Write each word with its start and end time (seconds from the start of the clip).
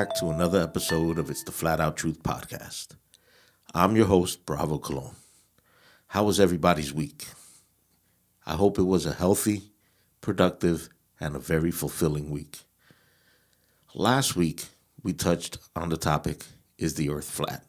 Back 0.00 0.14
to 0.14 0.30
another 0.30 0.62
episode 0.62 1.18
of 1.18 1.28
It's 1.28 1.44
the 1.44 1.52
Flat 1.52 1.78
Out 1.78 1.98
Truth 1.98 2.22
podcast. 2.22 2.96
I'm 3.74 3.96
your 3.96 4.06
host, 4.06 4.46
Bravo 4.46 4.78
Cologne. 4.78 5.16
How 6.06 6.24
was 6.24 6.40
everybody's 6.40 6.90
week? 6.90 7.26
I 8.46 8.54
hope 8.54 8.78
it 8.78 8.84
was 8.84 9.04
a 9.04 9.12
healthy, 9.12 9.72
productive, 10.22 10.88
and 11.20 11.36
a 11.36 11.38
very 11.38 11.70
fulfilling 11.70 12.30
week. 12.30 12.60
Last 13.94 14.34
week, 14.34 14.68
we 15.02 15.12
touched 15.12 15.58
on 15.76 15.90
the 15.90 15.98
topic 15.98 16.46
Is 16.78 16.94
the 16.94 17.10
Earth 17.10 17.30
Flat? 17.30 17.62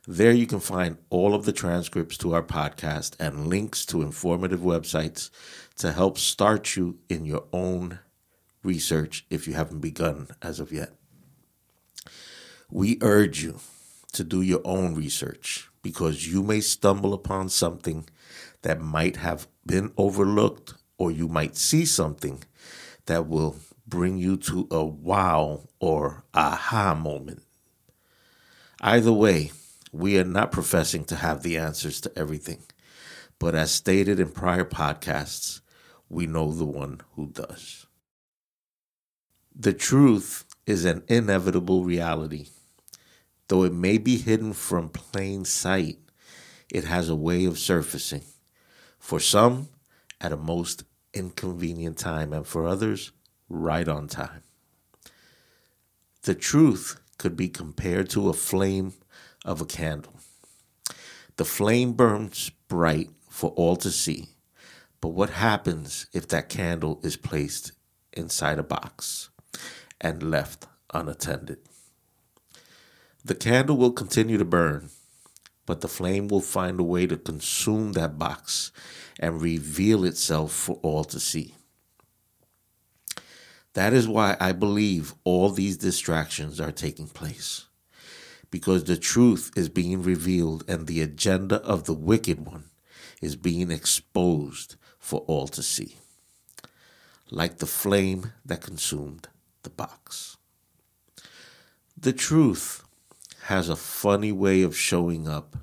There 0.09 0.33
you 0.33 0.47
can 0.47 0.61
find 0.61 0.97
all 1.11 1.35
of 1.35 1.45
the 1.45 1.53
transcripts 1.53 2.17
to 2.19 2.35
our 2.35 2.43
podcast 2.43 3.15
and 3.21 3.49
links 3.49 3.85
to 3.87 4.03
informative 4.03 4.61
websites 4.61 5.31
to 5.77 5.93
help 5.93 6.19
start 6.19 6.75
you 6.75 6.99
in 7.09 7.27
your 7.27 7.45
own 7.53 8.01
research 8.63 9.27
if 9.31 9.47
you 9.47 9.55
haven't 9.55 9.81
begun 9.81 10.29
as 10.43 10.59
of 10.59 10.73
yet. 10.73 10.93
We 12.71 12.99
urge 13.03 13.43
you 13.43 13.61
to 14.13 14.25
do 14.25 14.43
your 14.43 14.61
own 14.65 14.95
research 14.95 15.69
because 15.83 16.27
you 16.27 16.43
may 16.43 16.61
stumble 16.61 17.15
upon 17.15 17.49
something 17.49 18.07
that 18.63 18.81
might 18.81 19.17
have 19.17 19.47
been 19.67 19.93
overlooked, 19.97 20.75
or 20.99 21.11
you 21.11 21.29
might 21.29 21.57
see 21.57 21.85
something 21.85 22.43
that 23.07 23.27
will 23.27 23.57
bring 23.87 24.19
you 24.19 24.37
to 24.37 24.69
a 24.71 24.85
wow 24.85 25.69
or 25.81 26.25
aha 26.35 26.95
moment. 26.95 27.43
Either 28.81 29.13
way, 29.13 29.51
we 29.93 30.19
are 30.19 30.25
not 30.25 30.53
professing 30.53 31.05
to 31.05 31.17
have 31.17 31.43
the 31.43 31.57
answers 31.57 32.01
to 32.01 32.19
everything, 32.19 32.63
but 33.39 33.55
as 33.55 33.71
stated 33.71 34.21
in 34.21 34.31
prior 34.31 34.65
podcasts, 34.65 35.61
we 36.09 36.27
know 36.27 36.53
the 36.53 36.65
one 36.65 37.01
who 37.15 37.27
does. 37.29 37.87
The 39.55 39.73
truth 39.73 40.45
is 40.67 40.85
an 40.85 41.03
inevitable 41.09 41.85
reality. 41.85 42.49
Though 43.49 43.65
it 43.65 43.73
may 43.73 43.99
be 43.99 44.17
hidden 44.17 44.53
from 44.53 44.91
plain 44.91 45.45
sight, 45.45 45.99
it 46.73 46.85
has 46.85 47.09
a 47.09 47.17
way 47.17 47.45
of 47.45 47.59
surfacing. 47.59 48.23
For 49.01 49.19
some, 49.19 49.71
at 50.21 50.33
a 50.33 50.37
most 50.37 50.85
inconvenient 51.13 51.99
time, 51.99 52.33
and 52.33 52.47
for 52.47 52.67
others, 52.67 53.11
right 53.49 53.89
on 53.89 54.07
time. 54.07 54.43
The 56.23 56.35
truth 56.35 57.01
could 57.19 57.37
be 57.37 57.49
compared 57.49 58.09
to 58.11 58.29
a 58.29 58.35
flame 58.35 58.93
of 59.45 59.61
a 59.61 59.67
candle. 59.67 60.15
The 61.37 61.45
flame 61.45 61.95
burns 61.95 62.51
bright 62.69 63.11
for 63.29 63.51
all 63.51 63.75
to 63.77 63.91
see, 63.91 64.29
but 65.01 65.09
what 65.09 65.31
happens 65.31 66.07
if 66.13 66.29
that 66.29 66.51
candle 66.51 67.01
is 67.03 67.17
placed 67.17 67.73
inside 68.13 68.59
a 68.59 68.63
box 68.63 69.31
and 70.01 70.23
left 70.23 70.67
unattended? 70.93 71.59
The 73.25 73.35
candle 73.35 73.77
will 73.77 73.93
continue 73.93 74.39
to 74.39 74.45
burn, 74.45 74.91
but 75.71 75.83
the 75.83 75.87
flame 75.87 76.27
will 76.27 76.41
find 76.41 76.81
a 76.81 76.83
way 76.83 77.07
to 77.07 77.17
consume 77.17 77.93
that 77.93 78.19
box 78.19 78.73
and 79.21 79.41
reveal 79.41 80.05
itself 80.05 80.51
for 80.51 80.81
all 80.83 81.05
to 81.05 81.21
see. 81.21 81.55
That 83.75 83.93
is 83.93 84.09
why 84.09 84.37
I 84.41 84.51
believe 84.51 85.15
all 85.23 85.49
these 85.51 85.77
distractions 85.77 86.61
are 86.61 86.73
taking 86.73 87.07
place. 87.07 87.67
Because 88.51 88.83
the 88.83 88.97
truth 88.97 89.53
is 89.55 89.69
being 89.69 90.03
revealed 90.03 90.65
and 90.67 90.89
the 90.89 91.03
agenda 91.03 91.63
of 91.63 91.85
the 91.85 91.95
wicked 91.95 92.45
one 92.45 92.65
is 93.23 93.37
being 93.37 93.71
exposed 93.71 94.75
for 94.99 95.21
all 95.29 95.47
to 95.47 95.63
see. 95.63 95.99
Like 97.31 97.59
the 97.59 97.67
flame 97.67 98.33
that 98.45 98.61
consumed 98.61 99.29
the 99.63 99.71
box. 99.71 100.37
The 101.97 102.13
truth 102.13 102.83
has 103.51 103.69
a 103.69 103.77
funny 103.77 104.33
way 104.33 104.63
of 104.63 104.77
showing 104.77 105.29
up 105.29 105.57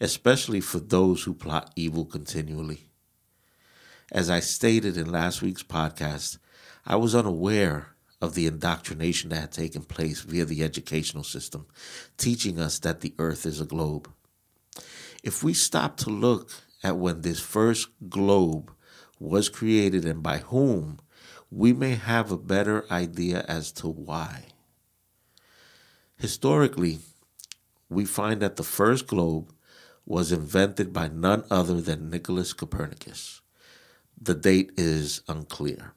especially 0.00 0.60
for 0.60 0.80
those 0.80 1.22
who 1.22 1.34
plot 1.34 1.70
evil 1.76 2.04
continually. 2.04 2.88
As 4.10 4.30
I 4.30 4.40
stated 4.40 4.96
in 4.96 5.12
last 5.12 5.42
week's 5.42 5.62
podcast, 5.62 6.38
I 6.86 6.96
was 6.96 7.14
unaware 7.14 7.88
of 8.20 8.34
the 8.34 8.46
indoctrination 8.46 9.30
that 9.30 9.40
had 9.40 9.52
taken 9.52 9.82
place 9.82 10.22
via 10.22 10.44
the 10.44 10.64
educational 10.64 11.22
system, 11.22 11.66
teaching 12.16 12.58
us 12.58 12.78
that 12.80 13.02
the 13.02 13.14
earth 13.18 13.46
is 13.46 13.60
a 13.60 13.66
globe. 13.66 14.10
If 15.22 15.44
we 15.44 15.52
stop 15.52 15.96
to 15.98 16.10
look 16.10 16.50
at 16.82 16.96
when 16.96 17.20
this 17.20 17.40
first 17.40 17.88
globe 18.08 18.72
was 19.18 19.50
created 19.50 20.06
and 20.06 20.22
by 20.22 20.38
whom, 20.38 20.98
we 21.50 21.72
may 21.72 21.94
have 21.94 22.30
a 22.30 22.38
better 22.38 22.86
idea 22.90 23.44
as 23.46 23.70
to 23.72 23.88
why. 23.88 24.49
Historically, 26.20 26.98
we 27.88 28.04
find 28.04 28.42
that 28.42 28.56
the 28.56 28.62
first 28.62 29.06
globe 29.06 29.54
was 30.04 30.32
invented 30.32 30.92
by 30.92 31.08
none 31.08 31.44
other 31.50 31.80
than 31.80 32.10
Nicholas 32.10 32.52
Copernicus. 32.52 33.40
The 34.20 34.34
date 34.34 34.70
is 34.76 35.22
unclear. 35.28 35.94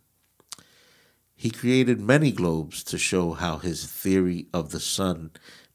He 1.35 1.49
created 1.49 1.99
many 1.99 2.31
globes 2.31 2.85
to 2.85 2.97
show 2.97 3.33
how 3.33 3.57
his 3.57 3.85
theory 3.85 4.47
of 4.53 4.71
the 4.71 4.79
sun 4.79 5.31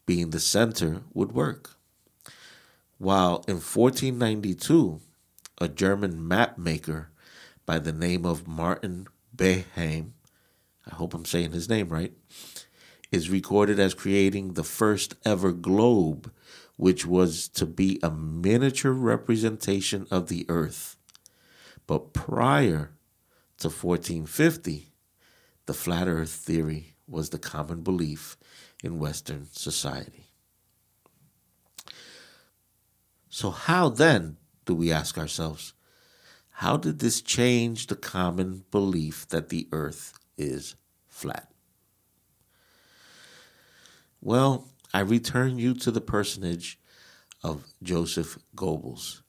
being 0.06 0.30
the 0.30 0.40
center 0.40 1.02
would 1.12 1.32
work. 1.32 1.76
While 2.96 3.44
in 3.46 3.56
1492, 3.56 4.98
a 5.60 5.68
German 5.68 6.26
map 6.26 6.56
maker 6.56 7.10
by 7.66 7.78
the 7.78 7.92
name 7.92 8.24
of 8.24 8.48
Martin 8.48 9.08
Behaim, 9.36 10.12
I 10.90 10.94
hope 10.94 11.12
I'm 11.12 11.26
saying 11.26 11.52
his 11.52 11.68
name 11.68 11.90
right, 11.90 12.14
is 13.10 13.30
recorded 13.30 13.78
as 13.78 13.94
creating 13.94 14.54
the 14.54 14.64
first 14.64 15.14
ever 15.24 15.52
globe 15.52 16.32
which 16.78 17.04
was 17.04 17.48
to 17.48 17.66
be 17.66 17.98
a 18.04 18.10
miniature 18.10 18.92
representation 18.92 20.06
of 20.12 20.28
the 20.28 20.46
earth. 20.48 20.96
But 21.88 22.12
prior 22.12 22.92
to 23.58 23.68
1450, 23.68 24.92
the 25.66 25.74
flat 25.74 26.06
earth 26.06 26.30
theory 26.30 26.94
was 27.08 27.30
the 27.30 27.38
common 27.38 27.82
belief 27.82 28.36
in 28.84 29.00
Western 29.00 29.48
society. 29.50 30.26
So, 33.28 33.50
how 33.50 33.88
then, 33.88 34.36
do 34.64 34.74
we 34.74 34.92
ask 34.92 35.18
ourselves, 35.18 35.74
how 36.50 36.76
did 36.76 37.00
this 37.00 37.20
change 37.20 37.88
the 37.88 37.96
common 37.96 38.64
belief 38.70 39.26
that 39.28 39.48
the 39.48 39.66
earth 39.72 40.12
is 40.36 40.76
flat? 41.08 41.50
Well, 44.20 44.66
I 44.92 45.00
return 45.00 45.58
you 45.58 45.74
to 45.74 45.92
the 45.92 46.00
personage 46.00 46.80
of 47.44 47.64
Joseph 47.84 48.36
Goebbels. 48.56 49.22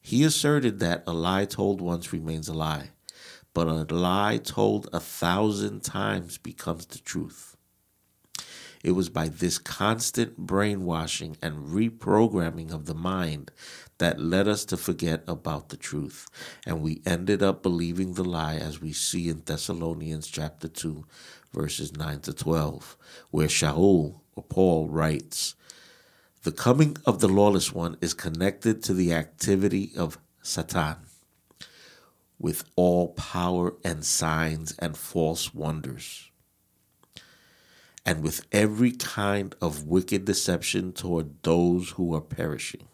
He 0.00 0.24
asserted 0.24 0.78
that 0.80 1.04
a 1.06 1.12
lie 1.12 1.44
told 1.44 1.82
once 1.82 2.10
remains 2.10 2.48
a 2.48 2.54
lie, 2.54 2.90
but 3.52 3.68
a 3.68 3.94
lie 3.94 4.38
told 4.38 4.88
a 4.94 5.00
thousand 5.00 5.82
times 5.82 6.38
becomes 6.38 6.86
the 6.86 6.98
truth. 6.98 7.58
It 8.82 8.92
was 8.92 9.10
by 9.10 9.28
this 9.28 9.58
constant 9.58 10.38
brainwashing 10.38 11.36
and 11.42 11.68
reprogramming 11.68 12.72
of 12.72 12.86
the 12.86 12.94
mind 12.94 13.50
that 13.98 14.18
led 14.18 14.48
us 14.48 14.64
to 14.66 14.78
forget 14.78 15.22
about 15.28 15.68
the 15.68 15.76
truth, 15.76 16.26
and 16.64 16.80
we 16.80 17.02
ended 17.04 17.42
up 17.42 17.62
believing 17.62 18.14
the 18.14 18.24
lie 18.24 18.56
as 18.56 18.80
we 18.80 18.94
see 18.94 19.28
in 19.28 19.42
Thessalonians 19.44 20.28
chapter 20.28 20.66
2, 20.66 21.04
verses 21.52 21.94
9 21.94 22.20
to 22.20 22.32
12, 22.32 22.96
where 23.30 23.48
Shaul 23.48 24.19
or 24.36 24.42
Paul 24.42 24.88
writes, 24.88 25.54
The 26.42 26.52
coming 26.52 26.96
of 27.04 27.20
the 27.20 27.28
lawless 27.28 27.72
one 27.72 27.96
is 28.00 28.14
connected 28.14 28.82
to 28.84 28.94
the 28.94 29.12
activity 29.12 29.92
of 29.96 30.18
Satan 30.42 30.96
with 32.40 32.64
all 32.74 33.08
power 33.08 33.74
and 33.84 34.04
signs 34.04 34.74
and 34.78 34.96
false 34.96 35.54
wonders, 35.54 36.30
and 38.06 38.22
with 38.22 38.46
every 38.50 38.92
kind 38.92 39.54
of 39.60 39.84
wicked 39.84 40.24
deception 40.24 40.92
toward 40.92 41.42
those 41.42 41.90
who 41.90 42.14
are 42.14 42.22
perishing. 42.22 42.88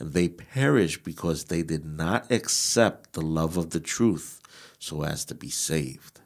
And 0.00 0.12
they 0.12 0.28
perish 0.28 1.00
because 1.00 1.44
they 1.44 1.62
did 1.62 1.84
not 1.84 2.32
accept 2.32 3.12
the 3.12 3.20
love 3.20 3.56
of 3.56 3.70
the 3.70 3.78
truth 3.78 4.40
so 4.80 5.04
as 5.04 5.24
to 5.26 5.34
be 5.36 5.48
saved. 5.48 6.20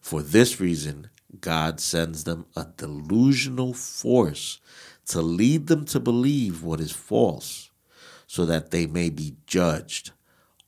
For 0.00 0.20
this 0.20 0.60
reason, 0.60 1.08
God 1.40 1.80
sends 1.80 2.24
them 2.24 2.46
a 2.56 2.66
delusional 2.76 3.74
force 3.74 4.60
to 5.06 5.20
lead 5.20 5.66
them 5.66 5.84
to 5.86 6.00
believe 6.00 6.62
what 6.62 6.80
is 6.80 6.92
false, 6.92 7.70
so 8.26 8.46
that 8.46 8.70
they 8.70 8.86
may 8.86 9.10
be 9.10 9.36
judged. 9.46 10.12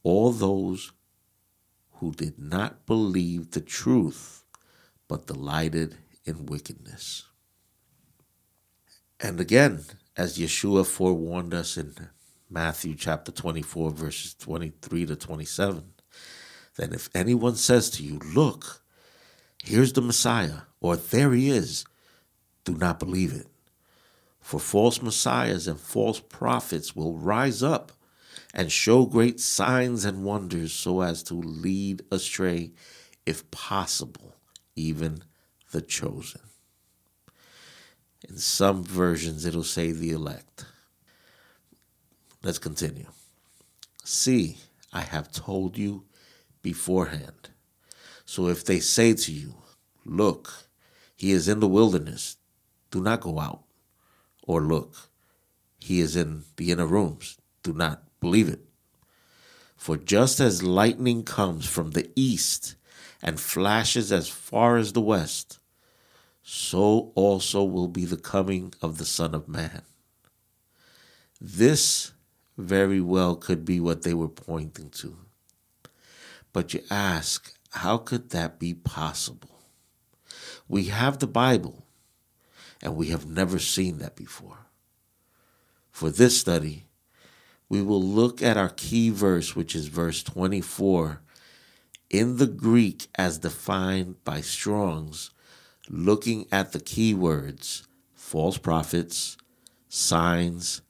All 0.02 0.30
those 0.32 0.92
who 1.94 2.12
did 2.12 2.38
not 2.38 2.86
believe 2.86 3.50
the 3.50 3.60
truth, 3.60 4.44
but 5.08 5.26
delighted 5.26 5.96
in 6.24 6.46
wickedness. 6.46 7.24
And 9.18 9.40
again, 9.40 9.84
as 10.16 10.38
Yeshua 10.38 10.86
forewarned 10.86 11.54
us 11.54 11.76
in 11.76 11.94
Matthew 12.50 12.94
chapter 12.94 13.32
24, 13.32 13.90
verses 13.92 14.34
23 14.34 15.06
to 15.06 15.16
27, 15.16 15.84
then 16.76 16.92
if 16.92 17.08
anyone 17.14 17.56
says 17.56 17.88
to 17.90 18.02
you, 18.02 18.18
Look, 18.34 18.82
here's 19.66 19.92
the 19.92 20.00
Messiah, 20.00 20.60
or 20.80 20.96
there 20.96 21.32
he 21.32 21.50
is, 21.50 21.84
do 22.64 22.74
not 22.74 22.98
believe 22.98 23.32
it. 23.32 23.46
For 24.40 24.60
false 24.60 25.02
messiahs 25.02 25.66
and 25.66 25.78
false 25.78 26.20
prophets 26.20 26.94
will 26.94 27.18
rise 27.18 27.64
up 27.64 27.90
and 28.54 28.70
show 28.70 29.04
great 29.04 29.40
signs 29.40 30.04
and 30.04 30.24
wonders 30.24 30.72
so 30.72 31.00
as 31.00 31.22
to 31.24 31.34
lead 31.34 32.02
astray, 32.12 32.70
if 33.26 33.50
possible, 33.50 34.36
even 34.76 35.24
the 35.72 35.82
chosen. 35.82 36.42
In 38.28 38.38
some 38.38 38.84
versions, 38.84 39.44
it'll 39.44 39.64
say 39.64 39.90
the 39.90 40.10
elect. 40.10 40.64
Let's 42.42 42.58
continue. 42.58 43.08
See, 44.04 44.58
I 44.92 45.00
have 45.00 45.32
told 45.32 45.76
you 45.76 46.04
beforehand. 46.62 47.50
So 48.26 48.49
if 48.49 48.64
they 48.64 48.81
say 48.81 49.14
to 49.14 49.32
you, 49.32 49.55
Look, 50.08 50.69
he 51.17 51.32
is 51.32 51.49
in 51.49 51.58
the 51.58 51.69
wilderness, 51.69 52.37
do 52.93 53.02
not 53.02 53.20
go 53.20 53.40
out. 53.40 53.64
Or 54.44 54.61
look, 54.61 54.94
he 55.81 55.99
is 55.99 56.14
in 56.14 56.44
the 56.56 56.70
inner 56.70 56.87
rooms, 56.87 57.38
do 57.64 57.73
not 57.73 58.05
believe 58.20 58.49
it. 58.49 58.61
For 59.76 59.96
just 59.96 60.38
as 60.38 60.62
lightning 60.62 61.25
comes 61.25 61.67
from 61.67 61.90
the 61.90 62.08
east 62.14 62.76
and 63.20 63.40
flashes 63.40 64.12
as 64.12 64.28
far 64.28 64.76
as 64.76 64.93
the 64.93 65.00
west, 65.00 65.58
so 66.43 67.11
also 67.17 67.64
will 67.64 67.88
be 67.88 68.05
the 68.05 68.17
coming 68.17 68.73
of 68.81 68.99
the 68.99 69.05
Son 69.05 69.34
of 69.34 69.49
Man. 69.49 69.82
This 71.40 72.12
very 72.56 73.00
well 73.00 73.34
could 73.34 73.64
be 73.64 73.81
what 73.81 74.02
they 74.02 74.14
were 74.14 74.28
pointing 74.28 74.90
to. 74.90 75.17
But 76.52 76.73
you 76.73 76.82
ask, 76.88 77.55
how 77.76 77.99
could 77.99 78.31
that 78.31 78.58
be 78.58 78.75
possible? 78.75 79.62
We 80.69 80.84
have 80.84 81.19
the 81.19 81.26
Bible, 81.26 81.87
and 82.82 82.96
we 82.96 83.08
have 83.08 83.26
never 83.26 83.58
seen 83.58 83.99
that 83.99 84.17
before. 84.17 84.67
For 85.90 86.11
this 86.11 86.38
study, 86.38 86.87
we 87.69 87.82
will 87.82 88.02
look 88.02 88.43
at 88.43 88.56
our 88.56 88.70
key 88.70 89.11
verse, 89.11 89.55
which 89.55 89.75
is 89.75 89.88
verse 89.88 90.23
24, 90.23 91.20
in 92.11 92.37
the 92.37 92.46
Greek 92.46 93.08
as 93.17 93.38
defined 93.38 94.23
by 94.25 94.40
Strong's 94.40 95.31
looking 95.88 96.46
at 96.50 96.73
the 96.73 96.81
keywords 96.81 97.87
false 98.14 98.58
prophets, 98.58 99.37
signs, 99.88 100.82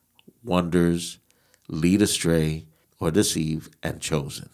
wonders, 0.43 1.19
lead 1.69 2.01
astray 2.01 2.67
or 2.99 3.11
deceive, 3.11 3.69
and 3.83 4.01
chosen. 4.01 4.49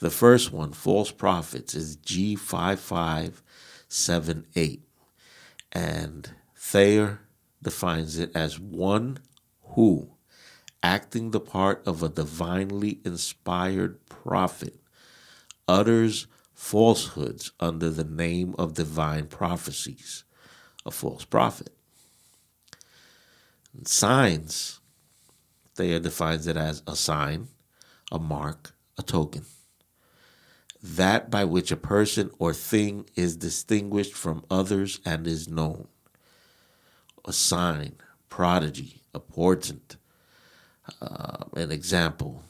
The 0.00 0.10
first 0.10 0.52
one, 0.52 0.72
false 0.72 1.10
prophets, 1.10 1.74
is 1.74 1.96
G5578. 1.96 4.82
And 5.72 6.30
Thayer 6.56 7.22
defines 7.62 8.18
it 8.18 8.30
as 8.34 8.60
one 8.60 9.18
who, 9.74 10.10
acting 10.82 11.32
the 11.32 11.40
part 11.40 11.82
of 11.86 12.02
a 12.02 12.08
divinely 12.08 13.00
inspired 13.04 14.06
prophet, 14.06 14.80
utters 15.66 16.26
falsehoods 16.54 17.52
under 17.58 17.90
the 17.90 18.04
name 18.04 18.54
of 18.58 18.74
divine 18.74 19.26
prophecies, 19.26 20.24
a 20.86 20.90
false 20.90 21.24
prophet. 21.24 21.70
And 23.76 23.88
signs, 23.88 24.80
Thayer 25.74 26.00
defines 26.00 26.46
it 26.46 26.56
as 26.56 26.82
a 26.86 26.96
sign, 26.96 27.48
a 28.10 28.18
mark, 28.18 28.74
a 28.96 29.02
token. 29.02 29.44
That 30.82 31.30
by 31.30 31.44
which 31.44 31.72
a 31.72 31.76
person 31.76 32.30
or 32.38 32.54
thing 32.54 33.06
is 33.16 33.36
distinguished 33.36 34.14
from 34.14 34.44
others 34.50 35.00
and 35.04 35.26
is 35.26 35.48
known. 35.48 35.88
A 37.24 37.32
sign, 37.32 37.96
prodigy, 38.28 39.02
a 39.12 39.18
portent, 39.18 39.96
uh, 41.00 41.44
an 41.56 41.72
example, 41.72 42.44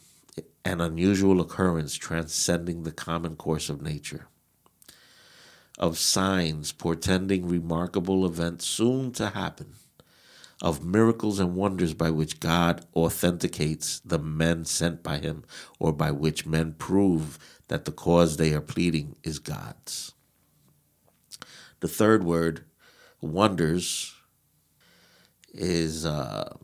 an 0.64 0.80
unusual 0.80 1.40
occurrence 1.40 1.94
transcending 1.94 2.82
the 2.82 2.92
common 2.92 3.36
course 3.36 3.70
of 3.70 3.80
nature, 3.80 4.28
of 5.78 5.98
signs 5.98 6.72
portending 6.72 7.48
remarkable 7.48 8.26
events 8.26 8.66
soon 8.66 9.10
to 9.12 9.30
happen, 9.30 9.74
of 10.60 10.84
miracles 10.84 11.38
and 11.38 11.56
wonders 11.56 11.94
by 11.94 12.10
which 12.10 12.40
God 12.40 12.84
authenticates 12.94 14.00
the 14.00 14.18
men 14.18 14.64
sent 14.66 15.02
by 15.02 15.18
him, 15.18 15.44
or 15.78 15.92
by 15.92 16.10
which 16.10 16.44
men 16.46 16.74
prove 16.74 17.38
that 17.68 17.84
the 17.84 17.92
cause 17.92 18.36
they 18.36 18.52
are 18.52 18.60
pleading 18.60 19.16
is 19.22 19.38
God's. 19.38 20.12
The 21.80 21.88
third 21.88 22.24
word, 22.24 22.64
wonders, 23.20 24.14
is 25.52 26.04
uh, 26.04 26.54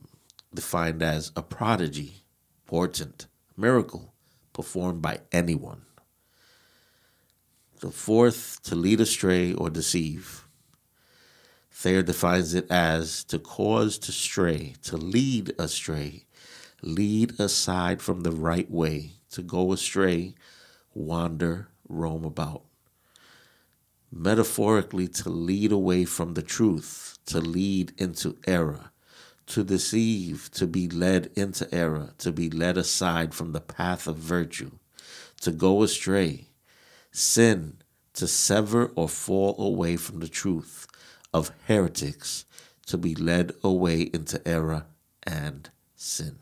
defined 0.53 1.03
as 1.03 1.31
a 1.37 1.43
prodigy, 1.43 2.25
portent, 2.67 3.27
miracle 3.57 4.15
performed 4.53 5.03
by 5.03 5.21
anyone. 5.31 5.83
The 7.81 7.91
fourth, 7.91 8.63
to 8.65 8.75
lead 8.75 9.01
astray 9.01 9.53
or 9.53 9.69
deceive. 9.69 10.47
Thayer 11.71 12.03
defines 12.03 12.55
it 12.55 12.71
as 12.71 13.25
to 13.25 13.39
cause 13.39 13.99
to 13.99 14.13
stray, 14.13 14.75
to 14.85 14.97
lead 14.97 15.53
astray, 15.59 16.25
lead 16.83 17.39
aside 17.39 18.01
from 18.01 18.23
the 18.23 18.31
right 18.31 18.71
way, 18.71 19.13
to 19.33 19.43
go 19.43 19.73
astray, 19.73 20.35
wander, 20.95 21.69
roam 21.89 22.25
about. 22.25 22.63
Metaphorically, 24.11 25.09
to 25.09 25.29
lead 25.29 25.73
away 25.73 26.05
from 26.05 26.35
the 26.35 26.43
truth, 26.43 27.19
to 27.27 27.41
lead 27.41 27.93
into 27.99 28.37
error, 28.47 28.91
to 29.47 29.65
deceive, 29.65 30.51
to 30.53 30.67
be 30.67 30.89
led 30.89 31.31
into 31.35 31.73
error, 31.75 32.15
to 32.19 32.33
be 32.33 32.49
led 32.49 32.77
aside 32.77 33.35
from 33.35 33.53
the 33.53 33.61
path 33.61 34.07
of 34.07 34.17
virtue, 34.17 34.71
to 35.41 35.51
go 35.51 35.83
astray, 35.83 36.49
sin, 37.11 37.79
to 38.15 38.27
sever 38.27 38.87
or 38.95 39.09
fall 39.09 39.57
away 39.59 39.97
from 39.97 40.21
the 40.21 40.29
truth, 40.29 40.87
of 41.33 41.51
heretics, 41.67 42.45
to 42.87 42.97
be 42.97 43.15
led 43.15 43.53
away 43.65 44.03
into 44.03 44.47
error 44.47 44.87
and 45.25 45.71
sin. 45.97 46.39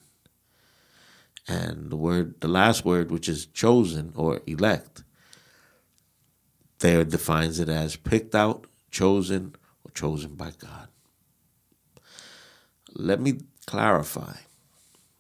And 1.53 1.91
the 1.91 1.97
word, 1.97 2.41
the 2.41 2.49
last 2.49 2.83
word, 2.83 3.11
which 3.11 3.29
is 3.29 3.45
chosen 3.45 4.13
or 4.17 4.41
elect, 4.47 5.05
Thayer 6.79 7.05
defines 7.05 7.61
it 7.61 7.69
as 7.69 7.95
picked 7.95 8.35
out, 8.35 8.67
chosen, 8.91 9.55
or 9.85 9.91
chosen 9.93 10.35
by 10.35 10.53
God. 10.59 10.89
Let 12.95 13.21
me 13.21 13.41
clarify 13.67 14.37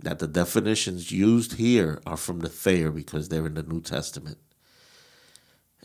that 0.00 0.20
the 0.20 0.26
definitions 0.26 1.12
used 1.12 1.52
here 1.54 2.00
are 2.06 2.16
from 2.16 2.40
the 2.40 2.48
Thayer 2.48 2.90
because 2.90 3.28
they're 3.28 3.46
in 3.46 3.54
the 3.54 3.62
New 3.62 3.82
Testament, 3.82 4.38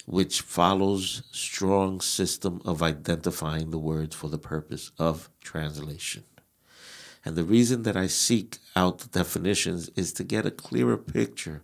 which 0.06 0.40
follows 0.40 1.24
strong 1.32 2.00
system 2.00 2.62
of 2.64 2.82
identifying 2.82 3.72
the 3.72 3.80
words 3.92 4.16
for 4.16 4.30
the 4.30 4.40
purpose 4.40 4.92
of 4.98 5.30
translation. 5.42 6.24
And 7.28 7.36
the 7.36 7.44
reason 7.44 7.84
that 7.84 7.98
I 7.98 8.08
seek 8.08 8.60
out 8.74 9.00
the 9.00 9.10
definitions 9.10 9.90
is 9.98 10.14
to 10.14 10.24
get 10.24 10.46
a 10.46 10.50
clearer 10.50 10.96
picture 10.96 11.62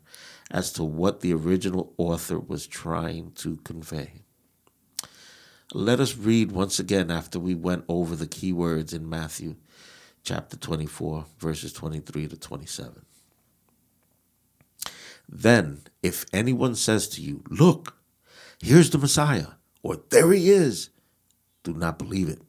as 0.52 0.74
to 0.74 0.84
what 0.84 1.22
the 1.22 1.32
original 1.32 1.94
author 1.98 2.38
was 2.38 2.68
trying 2.68 3.32
to 3.36 3.56
convey. 3.64 4.24
Let 5.74 6.02
us 6.02 6.18
read 6.18 6.52
once 6.52 6.80
again 6.80 7.10
after 7.10 7.40
we 7.40 7.56
went 7.56 7.86
over 7.88 8.14
the 8.14 8.28
key 8.28 8.52
words 8.52 8.92
in 8.92 9.10
Matthew 9.10 9.56
chapter 10.22 10.58
24, 10.58 11.28
verses 11.40 11.72
23 11.72 12.28
to 12.28 12.36
27. 12.36 13.06
Then, 15.30 15.84
if 16.02 16.26
anyone 16.34 16.76
says 16.76 17.08
to 17.08 17.22
you, 17.22 17.42
Look, 17.50 17.96
here's 18.62 18.90
the 18.90 18.98
Messiah, 18.98 19.54
or 19.82 20.02
there 20.10 20.34
he 20.34 20.50
is, 20.50 20.90
do 21.64 21.74
not 21.74 21.98
believe 21.98 22.28
it. 22.28 22.42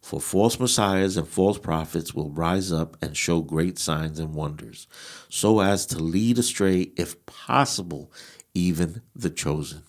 For 0.00 0.20
false 0.20 0.58
messiahs 0.58 1.16
and 1.16 1.28
false 1.28 1.58
prophets 1.58 2.14
will 2.14 2.30
rise 2.30 2.72
up 2.72 2.96
and 3.02 3.16
show 3.16 3.42
great 3.42 3.78
signs 3.78 4.18
and 4.18 4.34
wonders, 4.34 4.86
so 5.28 5.60
as 5.60 5.86
to 5.86 5.98
lead 5.98 6.38
astray, 6.38 6.92
if 6.96 7.24
possible, 7.26 8.10
even 8.54 9.02
the 9.14 9.30
chosen. 9.30 9.82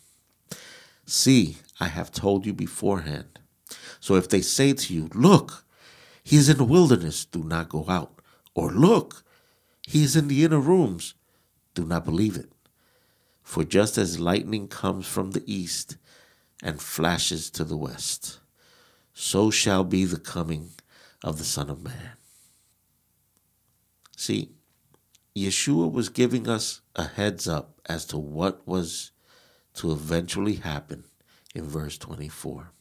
See, 1.06 1.58
I 1.80 1.88
have 1.88 2.12
told 2.12 2.46
you 2.46 2.54
beforehand. 2.54 3.40
So 4.00 4.16
if 4.16 4.30
they 4.30 4.42
say 4.42 4.74
to 4.74 4.94
you, 4.94 5.10
Look, 5.14 5.66
he 6.24 6.38
is 6.38 6.50
in 6.50 6.58
the 6.58 6.64
wilderness. 6.64 7.26
Do 7.26 7.44
not 7.44 7.70
go 7.70 7.86
out. 7.88 8.22
Or 8.54 8.72
look, 8.72 9.24
he 9.88 10.04
is 10.04 10.16
in 10.16 10.28
the 10.28 10.44
inner 10.44 10.60
rooms. 10.60 11.16
Do 11.74 11.86
not 11.86 12.06
believe 12.06 12.38
it. 12.38 12.52
For 13.44 13.64
just 13.64 13.98
as 13.98 14.20
lightning 14.20 14.68
comes 14.68 15.08
from 15.08 15.32
the 15.32 15.44
east 15.52 15.98
and 16.62 16.82
flashes 16.82 17.50
to 17.52 17.64
the 17.64 17.78
west. 17.78 18.41
So 19.24 19.52
shall 19.52 19.84
be 19.84 20.04
the 20.04 20.20
coming 20.20 20.72
of 21.24 21.38
the 21.38 21.44
Son 21.44 21.70
of 21.70 21.84
Man. 21.84 22.14
See, 24.18 24.50
Yeshua 25.36 25.92
was 25.92 26.10
giving 26.10 26.50
us 26.50 26.82
a 26.96 27.06
heads 27.06 27.48
up 27.48 27.80
as 27.86 28.04
to 28.06 28.18
what 28.18 28.68
was 28.68 29.12
to 29.76 29.92
eventually 29.92 30.56
happen 30.56 31.04
in 31.54 31.66
verse 31.66 32.00
24. 32.00 32.72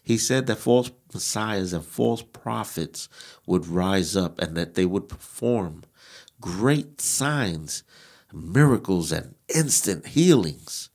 He 0.00 0.16
said 0.16 0.46
that 0.46 0.58
false 0.58 0.92
messiahs 1.12 1.72
and 1.72 1.84
false 1.84 2.22
prophets 2.22 3.08
would 3.44 3.66
rise 3.66 4.14
up 4.14 4.40
and 4.40 4.56
that 4.56 4.74
they 4.74 4.86
would 4.86 5.08
perform 5.08 5.82
great 6.40 7.00
signs, 7.00 7.82
miracles, 8.32 9.10
and 9.10 9.34
instant 9.52 10.06
healings 10.06 10.88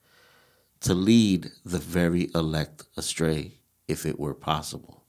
to 0.80 0.94
lead 0.94 1.52
the 1.66 1.80
very 1.80 2.32
elect 2.34 2.86
astray 2.96 3.60
if 3.88 4.06
it 4.06 4.20
were 4.20 4.34
possible. 4.34 5.04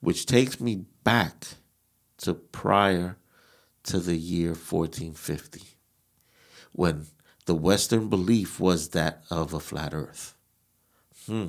Which 0.00 0.26
takes 0.26 0.60
me 0.60 0.84
back 1.04 1.46
to 2.18 2.34
prior 2.34 3.16
to 3.84 3.98
the 3.98 4.16
year 4.16 4.48
1450, 4.48 5.62
when 6.72 7.06
the 7.46 7.54
Western 7.54 8.08
belief 8.08 8.60
was 8.60 8.90
that 8.90 9.22
of 9.30 9.54
a 9.54 9.60
flat 9.60 9.94
earth. 9.94 10.36
Hmm. 11.26 11.46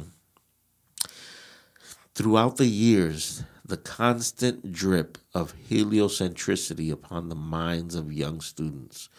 Throughout 2.15 2.57
the 2.57 2.67
years, 2.67 3.43
the 3.65 3.77
constant 3.77 4.71
drip 4.71 5.17
of 5.33 5.53
heliocentricity 5.69 6.91
upon 6.91 7.29
the 7.29 7.35
minds 7.35 7.95
of 7.95 8.11
young 8.11 8.41
students 8.41 9.09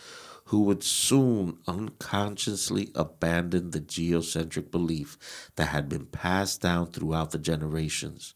who 0.50 0.62
would 0.62 0.82
soon 0.82 1.56
unconsciously 1.68 2.90
abandon 2.96 3.70
the 3.70 3.78
geocentric 3.78 4.68
belief 4.68 5.16
that 5.54 5.66
had 5.66 5.88
been 5.88 6.04
passed 6.06 6.60
down 6.60 6.88
throughout 6.88 7.30
the 7.30 7.38
generations, 7.38 8.34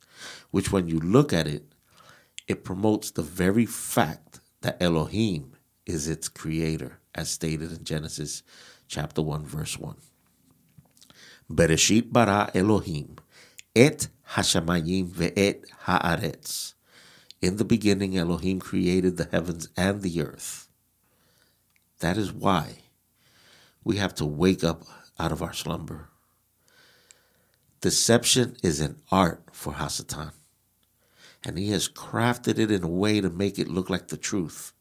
which, 0.52 0.70
when 0.70 0.86
you 0.86 1.00
look 1.00 1.32
at 1.32 1.48
it, 1.48 1.74
it 2.46 2.62
promotes 2.62 3.10
the 3.10 3.22
very 3.22 3.66
fact 3.66 4.38
that 4.60 4.80
Elohim 4.80 5.56
is 5.86 6.06
its 6.06 6.28
creator, 6.28 7.00
as 7.16 7.30
stated 7.30 7.72
in 7.72 7.82
Genesis 7.82 8.44
chapter 8.86 9.20
1, 9.20 9.44
verse 9.44 9.76
1. 9.76 9.96
Bereshit 11.50 12.12
bara 12.12 12.48
Elohim 12.54 13.16
et 13.74 14.06
hashamayim 14.30 15.08
ve'et 15.08 15.64
haaretz. 15.84 16.74
In 17.42 17.56
the 17.56 17.64
beginning, 17.64 18.16
Elohim 18.16 18.60
created 18.60 19.16
the 19.16 19.28
heavens 19.32 19.68
and 19.76 20.00
the 20.00 20.22
earth. 20.22 20.68
That 22.00 22.16
is 22.16 22.32
why 22.32 22.76
we 23.82 23.96
have 23.96 24.14
to 24.16 24.24
wake 24.24 24.64
up 24.64 24.84
out 25.18 25.32
of 25.32 25.42
our 25.42 25.52
slumber. 25.52 26.08
Deception 27.80 28.56
is 28.62 28.80
an 28.80 28.96
art 29.12 29.42
for 29.52 29.74
Hasatan, 29.74 30.32
and 31.44 31.58
he 31.58 31.70
has 31.70 31.88
crafted 31.88 32.58
it 32.58 32.70
in 32.70 32.82
a 32.82 32.88
way 32.88 33.20
to 33.20 33.28
make 33.28 33.58
it 33.58 33.68
look 33.68 33.90
like 33.90 34.08
the 34.08 34.16
truth. 34.16 34.72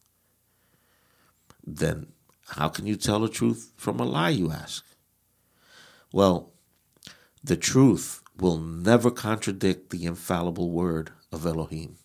Then, 1.66 2.14
how 2.48 2.70
can 2.70 2.86
you 2.88 2.96
tell 2.96 3.20
the 3.20 3.30
truth 3.30 3.74
from 3.76 4.00
a 4.00 4.06
lie, 4.06 4.30
you 4.30 4.52
ask? 4.52 4.86
Well, 6.12 6.54
the 7.44 7.58
truth 7.58 8.22
will 8.38 8.58
never 8.58 9.12
contradict 9.12 9.90
the 9.90 10.06
infallible 10.06 10.72
word 10.72 11.12
of 11.32 11.46
Elohim, 11.46 11.98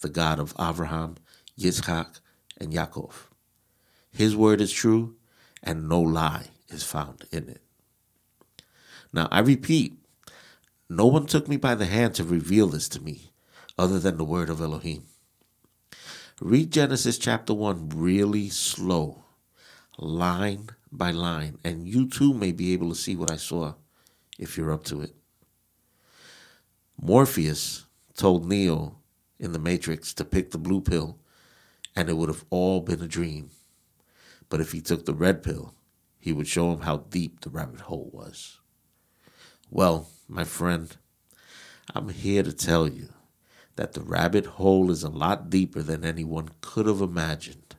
the 0.00 0.08
God 0.08 0.38
of 0.38 0.54
Abraham, 0.58 1.16
Yitzhak, 1.58 2.20
and 2.58 2.72
Yaakov. 2.72 3.29
His 4.12 4.36
word 4.36 4.60
is 4.60 4.72
true, 4.72 5.16
and 5.62 5.88
no 5.88 6.00
lie 6.00 6.46
is 6.68 6.82
found 6.82 7.24
in 7.30 7.48
it. 7.48 7.62
Now, 9.12 9.28
I 9.30 9.40
repeat, 9.40 9.94
no 10.88 11.06
one 11.06 11.26
took 11.26 11.48
me 11.48 11.56
by 11.56 11.74
the 11.74 11.86
hand 11.86 12.14
to 12.16 12.24
reveal 12.24 12.66
this 12.68 12.88
to 12.90 13.00
me 13.00 13.30
other 13.78 13.98
than 13.98 14.16
the 14.16 14.24
word 14.24 14.50
of 14.50 14.60
Elohim. 14.60 15.04
Read 16.40 16.72
Genesis 16.72 17.18
chapter 17.18 17.52
1 17.52 17.90
really 17.94 18.48
slow, 18.48 19.24
line 19.98 20.70
by 20.90 21.10
line, 21.10 21.58
and 21.64 21.86
you 21.86 22.08
too 22.08 22.32
may 22.32 22.52
be 22.52 22.72
able 22.72 22.88
to 22.88 22.94
see 22.94 23.14
what 23.14 23.30
I 23.30 23.36
saw 23.36 23.74
if 24.38 24.56
you're 24.56 24.72
up 24.72 24.84
to 24.84 25.02
it. 25.02 25.14
Morpheus 27.00 27.86
told 28.16 28.46
Neo 28.46 28.96
in 29.38 29.52
the 29.52 29.58
Matrix 29.58 30.12
to 30.14 30.24
pick 30.24 30.50
the 30.50 30.58
blue 30.58 30.80
pill, 30.80 31.18
and 31.96 32.08
it 32.08 32.16
would 32.16 32.28
have 32.28 32.44
all 32.50 32.80
been 32.80 33.02
a 33.02 33.08
dream. 33.08 33.50
But 34.50 34.60
if 34.60 34.72
he 34.72 34.82
took 34.82 35.06
the 35.06 35.14
red 35.14 35.42
pill, 35.42 35.74
he 36.18 36.34
would 36.34 36.46
show 36.46 36.72
him 36.72 36.80
how 36.80 36.98
deep 36.98 37.40
the 37.40 37.48
rabbit 37.48 37.80
hole 37.80 38.10
was. 38.12 38.58
Well, 39.70 40.08
my 40.28 40.44
friend, 40.44 40.94
I'm 41.94 42.10
here 42.10 42.42
to 42.42 42.52
tell 42.52 42.86
you 42.86 43.08
that 43.76 43.94
the 43.94 44.02
rabbit 44.02 44.44
hole 44.44 44.90
is 44.90 45.02
a 45.02 45.08
lot 45.08 45.48
deeper 45.48 45.80
than 45.80 46.04
anyone 46.04 46.50
could 46.60 46.86
have 46.86 47.00
imagined. 47.00 47.76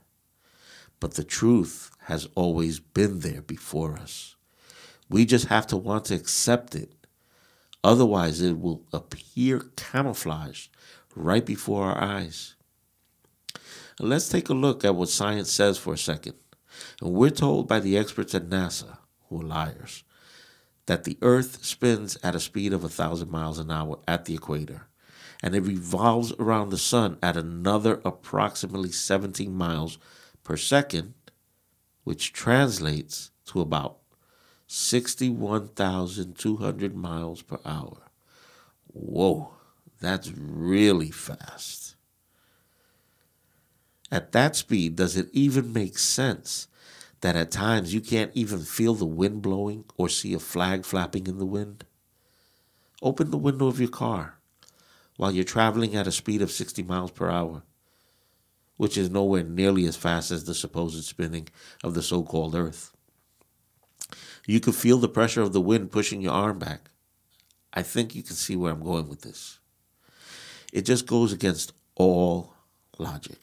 But 1.00 1.14
the 1.14 1.24
truth 1.24 1.92
has 2.06 2.28
always 2.34 2.80
been 2.80 3.20
there 3.20 3.42
before 3.42 3.98
us. 3.98 4.36
We 5.10 5.26
just 5.26 5.48
have 5.48 5.68
to 5.68 5.78
want 5.78 6.06
to 6.06 6.16
accept 6.16 6.74
it. 6.74 6.94
Otherwise, 7.84 8.42
it 8.42 8.60
will 8.60 8.84
appear 8.94 9.60
camouflaged 9.76 10.70
right 11.16 11.46
before 11.46 11.86
our 11.86 12.02
eyes. 12.02 12.56
let's 14.00 14.30
take 14.30 14.50
a 14.50 14.54
look 14.54 14.84
at 14.84 14.96
what 14.96 15.10
science 15.10 15.52
says 15.52 15.78
for 15.78 15.94
a 15.94 15.98
second. 15.98 16.36
And 17.02 17.14
we're 17.14 17.30
told 17.30 17.68
by 17.68 17.80
the 17.80 17.98
experts 17.98 18.36
at 18.36 18.50
NASA, 18.50 18.98
who 19.30 19.42
are 19.42 19.46
liars, 19.46 20.04
that 20.86 21.04
the 21.04 21.18
Earth 21.22 21.64
spins 21.64 22.18
at 22.24 22.36
a 22.36 22.40
speed 22.40 22.74
of 22.74 22.84
a 22.84 22.90
thousand 22.90 23.32
miles 23.32 23.60
an 23.60 23.72
hour 23.72 24.00
at 24.08 24.26
the 24.26 24.36
equator, 24.36 24.88
and 25.44 25.56
it 25.56 25.62
revolves 25.62 26.34
around 26.34 26.70
the 26.70 26.78
sun 26.78 27.18
at 27.22 27.38
another 27.38 28.02
approximately 28.04 28.92
17 28.92 29.54
miles 29.54 29.98
per 30.44 30.58
second, 30.58 31.14
which 32.04 32.34
translates 32.34 33.32
to 33.46 33.62
about 33.62 33.98
61,200 34.68 36.96
miles 36.96 37.42
per 37.42 37.60
hour. 37.66 38.12
Whoa, 38.88 39.54
that's 40.00 40.32
really 40.32 41.12
fast. 41.12 41.96
At 44.12 44.32
that 44.34 44.56
speed, 44.56 44.96
does 44.96 45.16
it 45.16 45.30
even 45.32 45.72
make 45.72 45.98
sense 45.98 46.68
that 47.22 47.36
at 47.36 47.52
times 47.52 47.94
you 47.94 48.02
can't 48.02 48.32
even 48.34 48.60
feel 48.60 48.94
the 48.94 49.06
wind 49.06 49.42
blowing 49.42 49.86
or 49.98 50.10
see 50.10 50.34
a 50.34 50.40
flag 50.40 50.86
flapping 50.86 51.28
in 51.28 51.38
the 51.38 51.46
wind? 51.46 51.86
Open 53.02 53.32
the 53.32 53.38
window 53.38 53.68
of 53.68 53.80
your 53.80 53.90
car 53.90 54.36
while 55.18 55.32
you're 55.32 55.44
traveling 55.44 55.96
at 55.96 56.08
a 56.08 56.12
speed 56.12 56.42
of 56.42 56.52
60 56.52 56.84
miles 56.84 57.12
per 57.12 57.30
hour, 57.30 57.64
which 58.78 58.98
is 58.98 59.10
nowhere 59.10 59.44
nearly 59.44 59.86
as 59.86 59.96
fast 59.96 60.32
as 60.32 60.46
the 60.46 60.56
supposed 60.56 61.04
spinning 61.04 61.48
of 61.84 61.94
the 61.94 62.02
so 62.02 62.24
called 62.24 62.56
Earth. 62.56 62.92
You 64.48 64.60
could 64.60 64.76
feel 64.76 64.98
the 64.98 65.08
pressure 65.08 65.42
of 65.42 65.54
the 65.54 65.62
wind 65.62 65.92
pushing 65.92 66.22
your 66.22 66.34
arm 66.34 66.58
back. 66.60 66.90
I 67.74 67.84
think 67.84 68.16
you 68.16 68.24
can 68.24 68.36
see 68.36 68.56
where 68.56 68.72
I'm 68.72 68.84
going 68.84 69.08
with 69.08 69.22
this. 69.22 69.60
It 70.74 70.82
just 70.82 71.06
goes 71.06 71.32
against 71.32 71.74
all 71.96 72.54
logic. 72.98 73.40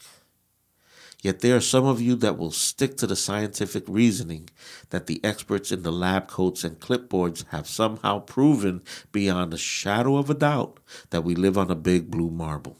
Yet 1.20 1.40
there 1.40 1.56
are 1.56 1.60
some 1.60 1.84
of 1.84 2.00
you 2.00 2.14
that 2.16 2.38
will 2.38 2.52
stick 2.52 2.96
to 2.98 3.06
the 3.06 3.16
scientific 3.16 3.84
reasoning 3.88 4.50
that 4.90 5.06
the 5.06 5.20
experts 5.24 5.72
in 5.72 5.82
the 5.82 5.90
lab 5.90 6.28
coats 6.28 6.62
and 6.62 6.78
clipboards 6.78 7.44
have 7.48 7.66
somehow 7.66 8.20
proven 8.20 8.82
beyond 9.10 9.52
a 9.52 9.58
shadow 9.58 10.16
of 10.16 10.30
a 10.30 10.34
doubt 10.34 10.78
that 11.10 11.24
we 11.24 11.34
live 11.34 11.58
on 11.58 11.70
a 11.72 11.74
big 11.74 12.08
blue 12.08 12.30
marble. 12.30 12.78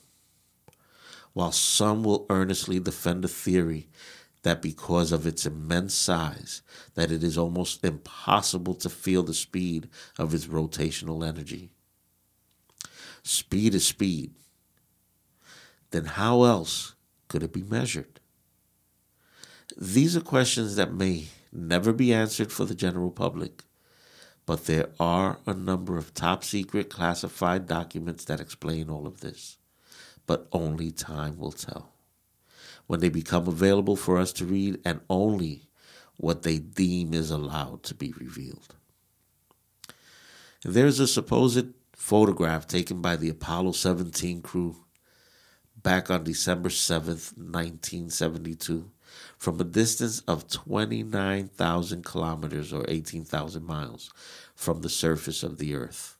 While 1.32 1.50
some 1.50 2.04
will 2.04 2.26
earnestly 2.30 2.78
defend 2.78 3.24
the 3.24 3.28
theory 3.28 3.88
that 4.42 4.62
because 4.62 5.10
of 5.10 5.26
its 5.26 5.44
immense 5.44 5.94
size 5.94 6.62
that 6.94 7.10
it 7.10 7.24
is 7.24 7.36
almost 7.36 7.84
impossible 7.84 8.74
to 8.74 8.88
feel 8.88 9.24
the 9.24 9.34
speed 9.34 9.88
of 10.16 10.32
its 10.32 10.46
rotational 10.46 11.26
energy. 11.26 11.70
Speed 13.24 13.74
is 13.74 13.86
speed. 13.86 14.32
Then 15.90 16.04
how 16.04 16.44
else 16.44 16.94
could 17.26 17.42
it 17.42 17.52
be 17.52 17.62
measured? 17.62 18.17
These 19.80 20.16
are 20.16 20.20
questions 20.20 20.74
that 20.74 20.92
may 20.92 21.28
never 21.52 21.92
be 21.92 22.12
answered 22.12 22.50
for 22.50 22.64
the 22.64 22.74
general 22.74 23.12
public, 23.12 23.62
but 24.44 24.66
there 24.66 24.88
are 24.98 25.38
a 25.46 25.54
number 25.54 25.96
of 25.96 26.12
top 26.12 26.42
secret 26.42 26.90
classified 26.90 27.68
documents 27.68 28.24
that 28.24 28.40
explain 28.40 28.90
all 28.90 29.06
of 29.06 29.20
this. 29.20 29.56
But 30.26 30.48
only 30.50 30.90
time 30.90 31.38
will 31.38 31.52
tell. 31.52 31.92
When 32.88 32.98
they 32.98 33.08
become 33.08 33.46
available 33.46 33.94
for 33.94 34.18
us 34.18 34.32
to 34.34 34.44
read, 34.44 34.80
and 34.84 35.00
only 35.08 35.68
what 36.16 36.42
they 36.42 36.58
deem 36.58 37.14
is 37.14 37.30
allowed 37.30 37.84
to 37.84 37.94
be 37.94 38.12
revealed. 38.18 38.74
There's 40.64 40.98
a 40.98 41.06
supposed 41.06 41.66
photograph 41.94 42.66
taken 42.66 43.00
by 43.00 43.14
the 43.14 43.28
Apollo 43.28 43.72
17 43.72 44.42
crew 44.42 44.74
back 45.80 46.10
on 46.10 46.24
December 46.24 46.68
7th, 46.68 47.38
1972 47.38 48.90
from 49.38 49.60
a 49.60 49.64
distance 49.64 50.20
of 50.20 50.48
29,000 50.48 52.04
kilometers 52.04 52.72
or 52.72 52.84
18,000 52.88 53.64
miles 53.64 54.10
from 54.54 54.80
the 54.82 54.88
surface 54.88 55.44
of 55.44 55.58
the 55.58 55.74
earth. 55.74 56.16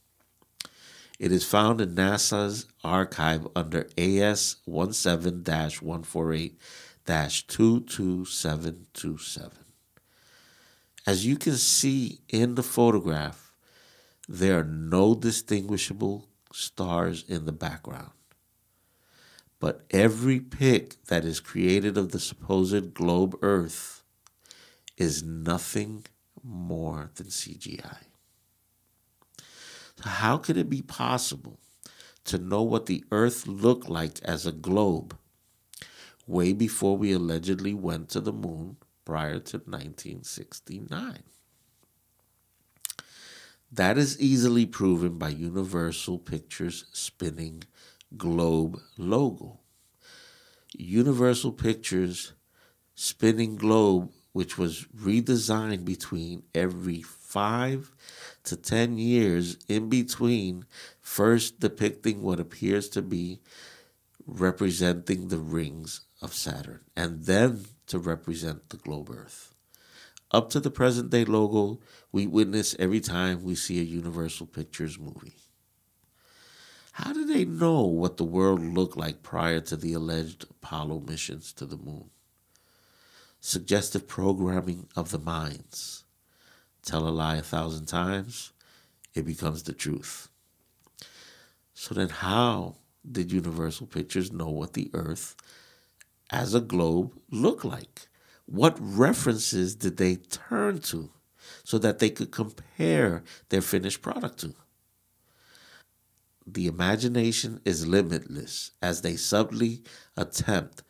It 1.19 1.33
is 1.33 1.45
found 1.45 1.81
in 1.81 1.95
NASA's 1.97 2.67
archive 2.85 3.49
under 3.57 3.89
AS 3.99 4.57
17 4.65 5.71
148 5.81 6.61
22727. 7.05 9.51
As 11.07 11.27
you 11.27 11.37
can 11.37 11.57
see 11.57 12.21
in 12.29 12.55
the 12.55 12.63
photograph, 12.63 13.53
there 14.29 14.61
are 14.61 14.65
no 14.65 15.15
distinguishable 15.15 16.29
stars 16.53 17.25
in 17.27 17.47
the 17.47 17.53
background. 17.53 18.11
But 19.61 19.85
every 19.91 20.39
pic 20.39 21.05
that 21.07 21.25
is 21.25 21.41
created 21.41 21.99
of 21.99 22.13
the 22.13 22.21
supposed 22.21 22.95
globe 22.95 23.37
Earth 23.43 24.03
is 24.97 25.23
nothing 25.23 26.05
more 26.45 27.11
than 27.17 27.27
CGI. 27.27 28.05
So, 29.97 30.09
how 30.09 30.39
could 30.39 30.57
it 30.57 30.71
be 30.71 30.83
possible 30.83 31.59
to 32.25 32.39
know 32.39 32.63
what 32.63 32.87
the 32.87 33.05
Earth 33.11 33.47
looked 33.47 33.89
like 33.89 34.21
as 34.23 34.47
a 34.47 34.53
globe 34.53 35.17
way 36.27 36.53
before 36.53 36.97
we 36.97 37.13
allegedly 37.13 37.75
went 37.75 38.11
to 38.11 38.21
the 38.21 38.33
moon 38.33 38.77
prior 39.05 39.41
to 39.41 39.59
1969? 39.59 41.23
That 43.71 43.99
is 43.99 44.21
easily 44.21 44.67
proven 44.67 45.19
by 45.19 45.29
Universal 45.29 46.19
Pictures 46.21 46.85
spinning 46.93 47.65
globe 48.17 48.79
logo. 48.97 49.61
Universal 50.77 51.53
Pictures 51.53 52.33
spinning 52.95 53.57
globe, 53.57 54.11
which 54.33 54.59
was 54.59 54.87
redesigned 54.97 55.85
between 55.85 56.43
every 56.55 57.03
five 57.03 57.93
to 58.45 58.57
ten 58.57 58.99
years 58.99 59.57
in 59.69 59.89
between, 59.89 60.65
first 61.01 61.61
depicting 61.61 62.23
what 62.23 62.41
appears 62.41 62.89
to 62.89 63.03
be 63.03 63.41
representing 64.27 65.29
the 65.29 65.39
rings 65.39 66.03
of 66.21 66.35
Saturn, 66.35 66.81
and 66.97 67.25
then 67.25 67.65
to 67.87 67.99
represent 67.99 68.69
the 68.69 68.77
globe 68.77 69.11
Earth. 69.11 69.55
Up 70.31 70.51
to 70.51 70.61
the 70.61 70.71
present 70.71 71.11
day 71.11 71.25
logo, 71.25 71.81
we 72.13 72.27
witness 72.27 72.77
every 72.79 73.01
time 73.01 73.43
we 73.43 73.55
see 73.55 73.81
a 73.81 73.83
Universal 73.83 74.47
Pictures 74.47 74.99
movie. 74.99 75.37
How 76.99 77.13
do 77.13 77.25
they 77.25 77.45
know 77.45 77.83
what 77.83 78.17
the 78.17 78.25
world 78.25 78.61
looked 78.61 78.97
like 78.97 79.23
prior 79.23 79.61
to 79.61 79.77
the 79.77 79.93
alleged 79.93 80.43
Apollo 80.51 81.05
missions 81.07 81.53
to 81.53 81.65
the 81.65 81.77
moon? 81.77 82.11
Suggestive 83.39 84.09
programming 84.09 84.89
of 84.97 85.13
the 85.13 85.21
minds. 85.21 86.03
Tell 86.83 87.07
a 87.07 87.11
lie 87.11 87.37
a 87.37 87.43
thousand 87.43 87.87
times, 87.87 88.53
it 89.15 89.25
becomes 89.25 89.63
the 89.63 89.73
truth. 89.73 90.29
So 91.73 91.95
then, 91.95 92.09
how 92.09 92.75
did 93.09 93.31
Universal 93.31 93.87
Pictures 93.87 94.33
know 94.33 94.49
what 94.49 94.73
the 94.73 94.91
Earth 94.93 95.37
as 96.31 96.53
a 96.53 96.61
globe 96.61 97.17
looked 97.31 97.65
like? 97.65 98.09
What 98.47 98.77
references 98.81 99.77
did 99.77 99.99
they 99.99 100.17
turn 100.17 100.81
to 100.81 101.11
so 101.63 101.79
that 101.79 102.01
they 102.01 102.11
could 102.11 102.33
compare 102.33 103.23
their 103.51 103.63
finished 103.63 104.03
product 104.03 104.41
to? 104.41 104.57
The 106.55 106.67
imagination 106.67 107.61
is 107.65 107.87
limitless 107.87 108.73
as 108.81 109.03
they 109.03 109.17
subtly 109.17 109.83
attempt 110.17 110.83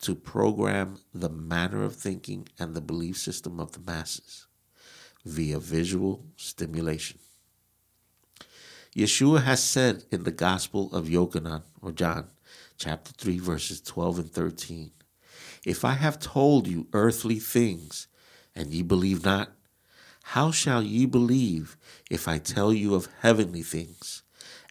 to 0.00 0.14
program 0.14 0.98
the 1.14 1.28
manner 1.28 1.82
of 1.82 1.96
thinking 1.96 2.48
and 2.58 2.74
the 2.74 2.80
belief 2.80 3.16
system 3.16 3.58
of 3.58 3.72
the 3.72 3.80
masses 3.80 4.46
via 5.24 5.58
visual 5.58 6.24
stimulation. 6.36 7.18
Yeshua 8.94 9.42
has 9.42 9.62
said 9.62 10.04
in 10.10 10.24
the 10.24 10.30
Gospel 10.30 10.94
of 10.94 11.06
Yochanan 11.06 11.62
or 11.82 11.92
John, 11.92 12.28
chapter 12.78 13.12
3, 13.12 13.38
verses 13.38 13.80
12 13.80 14.18
and 14.18 14.30
13, 14.30 14.90
If 15.64 15.84
I 15.84 15.92
have 15.92 16.18
told 16.18 16.66
you 16.66 16.86
earthly 16.92 17.38
things, 17.38 18.06
and 18.54 18.72
ye 18.72 18.82
believe 18.82 19.24
not, 19.24 19.52
how 20.30 20.50
shall 20.50 20.82
ye 20.82 21.06
believe 21.06 21.76
if 22.10 22.26
I 22.26 22.38
tell 22.38 22.72
you 22.72 22.94
of 22.94 23.08
heavenly 23.20 23.62
things? 23.62 24.22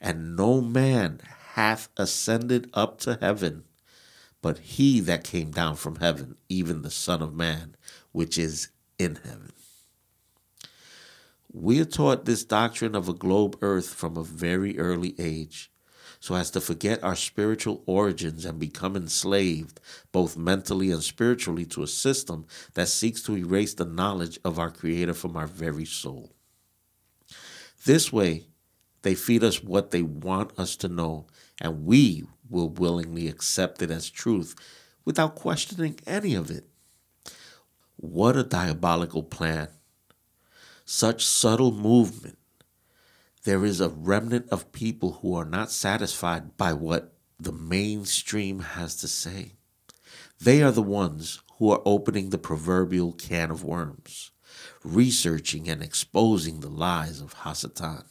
And 0.01 0.35
no 0.35 0.61
man 0.61 1.19
hath 1.53 1.89
ascended 1.97 2.69
up 2.73 2.99
to 2.99 3.17
heaven, 3.21 3.63
but 4.41 4.59
he 4.59 4.99
that 4.99 5.23
came 5.23 5.51
down 5.51 5.75
from 5.75 5.95
heaven, 5.97 6.35
even 6.49 6.81
the 6.81 6.91
Son 6.91 7.21
of 7.21 7.33
Man, 7.33 7.75
which 8.11 8.37
is 8.37 8.69
in 8.99 9.15
heaven. 9.23 9.51
We 11.51 11.79
are 11.79 11.85
taught 11.85 12.25
this 12.25 12.43
doctrine 12.43 12.95
of 12.95 13.07
a 13.07 13.13
globe 13.13 13.57
earth 13.61 13.93
from 13.93 14.17
a 14.17 14.23
very 14.23 14.77
early 14.77 15.15
age, 15.17 15.71
so 16.19 16.35
as 16.35 16.51
to 16.51 16.59
forget 16.59 17.03
our 17.03 17.15
spiritual 17.15 17.81
origins 17.85 18.43
and 18.45 18.59
become 18.59 18.95
enslaved, 18.95 19.79
both 20.11 20.35
mentally 20.35 20.91
and 20.91 21.01
spiritually, 21.01 21.65
to 21.67 21.83
a 21.83 21.87
system 21.87 22.45
that 22.73 22.89
seeks 22.89 23.21
to 23.23 23.37
erase 23.37 23.73
the 23.73 23.85
knowledge 23.85 24.37
of 24.43 24.59
our 24.59 24.69
Creator 24.69 25.13
from 25.13 25.37
our 25.37 25.47
very 25.47 25.85
soul. 25.85 26.33
This 27.85 28.11
way, 28.11 28.47
they 29.05 29.13
feed 29.13 29.43
us 29.43 29.63
what 29.63 29.91
they 29.91 30.01
want 30.01 30.51
us 30.57 30.75
to 30.75 30.87
know, 30.87 31.27
and 31.61 31.85
we 31.85 32.23
will 32.49 32.69
willingly 32.69 33.27
accept 33.27 33.83
it 33.83 33.91
as 33.91 34.09
truth 34.09 34.55
without 35.05 35.35
questioning 35.35 35.99
any 36.07 36.33
of 36.33 36.49
it. 36.49 36.65
What 37.97 38.35
a 38.35 38.41
diabolical 38.41 39.21
plan! 39.21 39.67
Such 40.85 41.23
subtle 41.23 41.71
movement. 41.71 42.39
There 43.43 43.63
is 43.63 43.79
a 43.79 43.89
remnant 43.89 44.49
of 44.49 44.71
people 44.71 45.19
who 45.21 45.35
are 45.35 45.45
not 45.45 45.69
satisfied 45.69 46.57
by 46.57 46.73
what 46.73 47.13
the 47.39 47.53
mainstream 47.53 48.61
has 48.61 48.95
to 48.95 49.07
say. 49.07 49.51
They 50.41 50.63
are 50.63 50.71
the 50.71 50.81
ones 50.81 51.43
who 51.59 51.69
are 51.69 51.81
opening 51.85 52.31
the 52.31 52.39
proverbial 52.39 53.11
can 53.11 53.51
of 53.51 53.63
worms, 53.63 54.31
researching 54.83 55.69
and 55.69 55.83
exposing 55.83 56.61
the 56.61 56.69
lies 56.69 57.21
of 57.21 57.35
Hasatan 57.35 58.05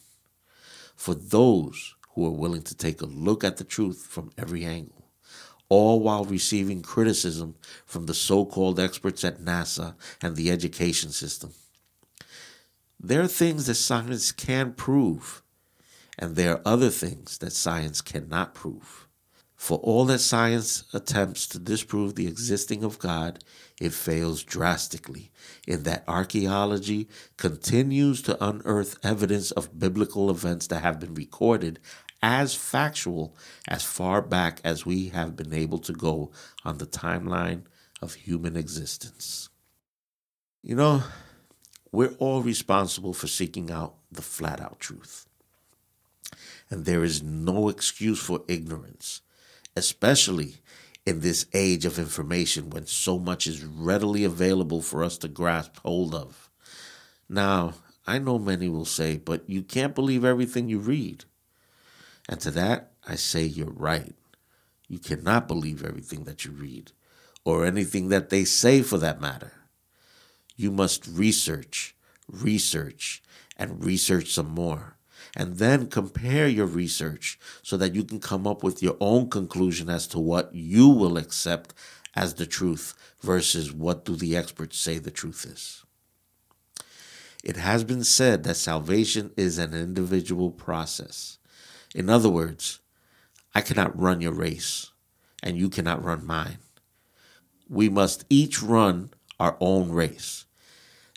for 0.96 1.14
those 1.14 1.94
who 2.14 2.26
are 2.26 2.30
willing 2.30 2.62
to 2.62 2.74
take 2.74 3.02
a 3.02 3.06
look 3.06 3.42
at 3.44 3.56
the 3.56 3.64
truth 3.64 4.06
from 4.08 4.30
every 4.38 4.64
angle, 4.64 5.10
all 5.68 6.00
while 6.00 6.24
receiving 6.24 6.82
criticism 6.82 7.56
from 7.86 8.06
the 8.06 8.14
so 8.14 8.44
called 8.44 8.78
experts 8.78 9.24
at 9.24 9.40
NASA 9.40 9.94
and 10.22 10.36
the 10.36 10.50
education 10.50 11.10
system. 11.10 11.52
There 13.00 13.20
are 13.20 13.28
things 13.28 13.66
that 13.66 13.74
science 13.74 14.32
can 14.32 14.72
prove, 14.72 15.42
and 16.18 16.36
there 16.36 16.52
are 16.52 16.62
other 16.64 16.90
things 16.90 17.38
that 17.38 17.52
science 17.52 18.00
cannot 18.00 18.54
prove. 18.54 19.03
For 19.64 19.78
all 19.78 20.04
that 20.04 20.18
science 20.18 20.84
attempts 20.92 21.46
to 21.46 21.58
disprove 21.58 22.16
the 22.16 22.26
existing 22.26 22.84
of 22.84 22.98
God, 22.98 23.42
it 23.80 23.94
fails 23.94 24.42
drastically 24.42 25.30
in 25.66 25.84
that 25.84 26.04
archaeology 26.06 27.08
continues 27.38 28.20
to 28.24 28.44
unearth 28.44 28.98
evidence 29.02 29.52
of 29.52 29.78
biblical 29.78 30.28
events 30.28 30.66
that 30.66 30.82
have 30.82 31.00
been 31.00 31.14
recorded 31.14 31.80
as 32.22 32.54
factual 32.54 33.34
as 33.66 33.82
far 33.82 34.20
back 34.20 34.60
as 34.64 34.84
we 34.84 35.08
have 35.08 35.34
been 35.34 35.54
able 35.54 35.78
to 35.78 35.94
go 35.94 36.30
on 36.62 36.76
the 36.76 36.86
timeline 36.86 37.62
of 38.02 38.12
human 38.12 38.58
existence. 38.58 39.48
You 40.62 40.76
know, 40.76 41.04
we're 41.90 42.14
all 42.18 42.42
responsible 42.42 43.14
for 43.14 43.28
seeking 43.28 43.70
out 43.70 43.94
the 44.12 44.20
flat 44.20 44.60
out 44.60 44.78
truth. 44.78 45.24
And 46.68 46.84
there 46.84 47.02
is 47.02 47.22
no 47.22 47.70
excuse 47.70 48.20
for 48.20 48.42
ignorance 48.46 49.22
especially 49.76 50.56
in 51.06 51.20
this 51.20 51.46
age 51.52 51.84
of 51.84 51.98
information 51.98 52.70
when 52.70 52.86
so 52.86 53.18
much 53.18 53.46
is 53.46 53.64
readily 53.64 54.24
available 54.24 54.80
for 54.80 55.04
us 55.04 55.18
to 55.18 55.28
grasp 55.28 55.76
hold 55.78 56.14
of. 56.14 56.50
Now, 57.28 57.74
I 58.06 58.18
know 58.18 58.38
many 58.38 58.68
will 58.68 58.84
say, 58.84 59.16
but 59.16 59.48
you 59.48 59.62
can't 59.62 59.94
believe 59.94 60.24
everything 60.24 60.68
you 60.68 60.78
read. 60.78 61.24
And 62.28 62.40
to 62.40 62.50
that, 62.52 62.92
I 63.06 63.16
say 63.16 63.44
you're 63.44 63.70
right. 63.70 64.14
You 64.88 64.98
cannot 64.98 65.48
believe 65.48 65.84
everything 65.84 66.24
that 66.24 66.44
you 66.44 66.52
read, 66.52 66.92
or 67.44 67.64
anything 67.64 68.08
that 68.08 68.30
they 68.30 68.44
say 68.44 68.82
for 68.82 68.98
that 68.98 69.20
matter. 69.20 69.52
You 70.56 70.70
must 70.70 71.06
research, 71.06 71.96
research, 72.28 73.22
and 73.56 73.84
research 73.84 74.32
some 74.32 74.50
more 74.50 74.93
and 75.36 75.58
then 75.58 75.88
compare 75.88 76.46
your 76.46 76.66
research 76.66 77.38
so 77.62 77.76
that 77.76 77.94
you 77.94 78.04
can 78.04 78.20
come 78.20 78.46
up 78.46 78.62
with 78.62 78.82
your 78.82 78.96
own 79.00 79.28
conclusion 79.28 79.88
as 79.88 80.06
to 80.08 80.18
what 80.18 80.54
you 80.54 80.88
will 80.88 81.16
accept 81.16 81.74
as 82.14 82.34
the 82.34 82.46
truth 82.46 82.94
versus 83.20 83.72
what 83.72 84.04
do 84.04 84.14
the 84.14 84.36
experts 84.36 84.78
say 84.78 84.98
the 84.98 85.10
truth 85.10 85.44
is. 85.44 85.84
It 87.42 87.56
has 87.56 87.84
been 87.84 88.04
said 88.04 88.44
that 88.44 88.56
salvation 88.56 89.32
is 89.36 89.58
an 89.58 89.74
individual 89.74 90.50
process. 90.50 91.38
In 91.94 92.08
other 92.08 92.30
words, 92.30 92.80
I 93.54 93.60
cannot 93.60 93.98
run 94.00 94.20
your 94.20 94.32
race 94.32 94.90
and 95.42 95.58
you 95.58 95.68
cannot 95.68 96.02
run 96.02 96.26
mine. 96.26 96.58
We 97.68 97.88
must 97.88 98.24
each 98.30 98.62
run 98.62 99.10
our 99.38 99.56
own 99.60 99.90
race. 99.90 100.43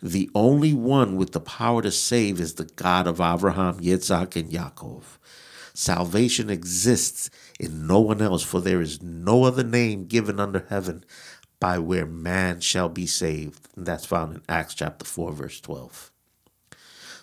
The 0.01 0.29
only 0.35 0.73
one 0.73 1.15
with 1.15 1.31
the 1.31 1.39
power 1.39 1.81
to 1.81 1.91
save 1.91 2.39
is 2.39 2.53
the 2.53 2.65
God 2.65 3.07
of 3.07 3.19
Abraham, 3.19 3.79
Yitzhak, 3.79 4.35
and 4.35 4.51
Yaakov. 4.51 5.03
Salvation 5.73 6.49
exists 6.49 7.29
in 7.59 7.87
no 7.87 7.99
one 7.99 8.21
else, 8.21 8.43
for 8.43 8.61
there 8.61 8.81
is 8.81 9.01
no 9.01 9.43
other 9.43 9.63
name 9.63 10.05
given 10.05 10.39
under 10.39 10.65
heaven 10.69 11.03
by 11.59 11.79
where 11.79 12.05
man 12.05 12.59
shall 12.59 12.89
be 12.89 13.07
saved. 13.07 13.67
And 13.75 13.85
that's 13.85 14.05
found 14.05 14.35
in 14.35 14.41
Acts 14.47 14.75
chapter 14.75 15.05
4, 15.05 15.31
verse 15.33 15.59
12. 15.61 16.11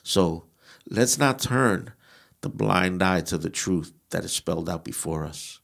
So 0.02 0.44
let's 0.88 1.18
not 1.18 1.38
turn 1.38 1.92
the 2.40 2.48
blind 2.48 3.02
eye 3.02 3.22
to 3.22 3.38
the 3.38 3.50
truth 3.50 3.92
that 4.10 4.24
is 4.24 4.32
spelled 4.32 4.68
out 4.68 4.84
before 4.84 5.24
us. 5.24 5.60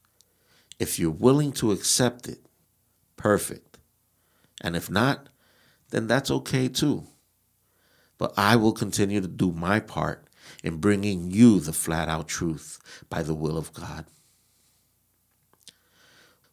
If 0.79 0.97
you're 0.97 1.11
willing 1.11 1.51
to 1.53 1.71
accept 1.71 2.27
it, 2.27 2.39
perfect. 3.17 3.77
And 4.61 4.75
if 4.75 4.89
not, 4.89 5.27
then 5.91 6.07
that's 6.07 6.31
okay 6.31 6.67
too. 6.67 7.03
But 8.17 8.33
I 8.37 8.55
will 8.55 8.73
continue 8.73 9.21
to 9.21 9.27
do 9.27 9.51
my 9.51 9.79
part 9.79 10.27
in 10.63 10.77
bringing 10.77 11.31
you 11.31 11.59
the 11.59 11.73
flat 11.73 12.09
out 12.09 12.27
truth 12.27 12.79
by 13.09 13.23
the 13.23 13.33
will 13.35 13.57
of 13.57 13.73
God. 13.73 14.05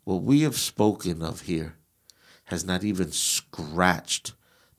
What 0.04 0.22
we 0.22 0.42
have 0.42 0.56
spoken 0.56 1.22
of 1.22 1.42
here 1.42 1.74
has 2.44 2.64
not 2.64 2.84
even 2.84 3.12
scratched 3.12 4.32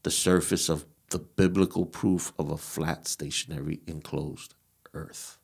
the 0.03 0.11
surface 0.11 0.69
of 0.69 0.85
the 1.11 1.19
biblical 1.19 1.85
proof 1.85 2.33
of 2.39 2.49
a 2.49 2.57
flat, 2.57 3.07
stationary, 3.07 3.81
enclosed 3.85 4.55
earth. 4.93 5.37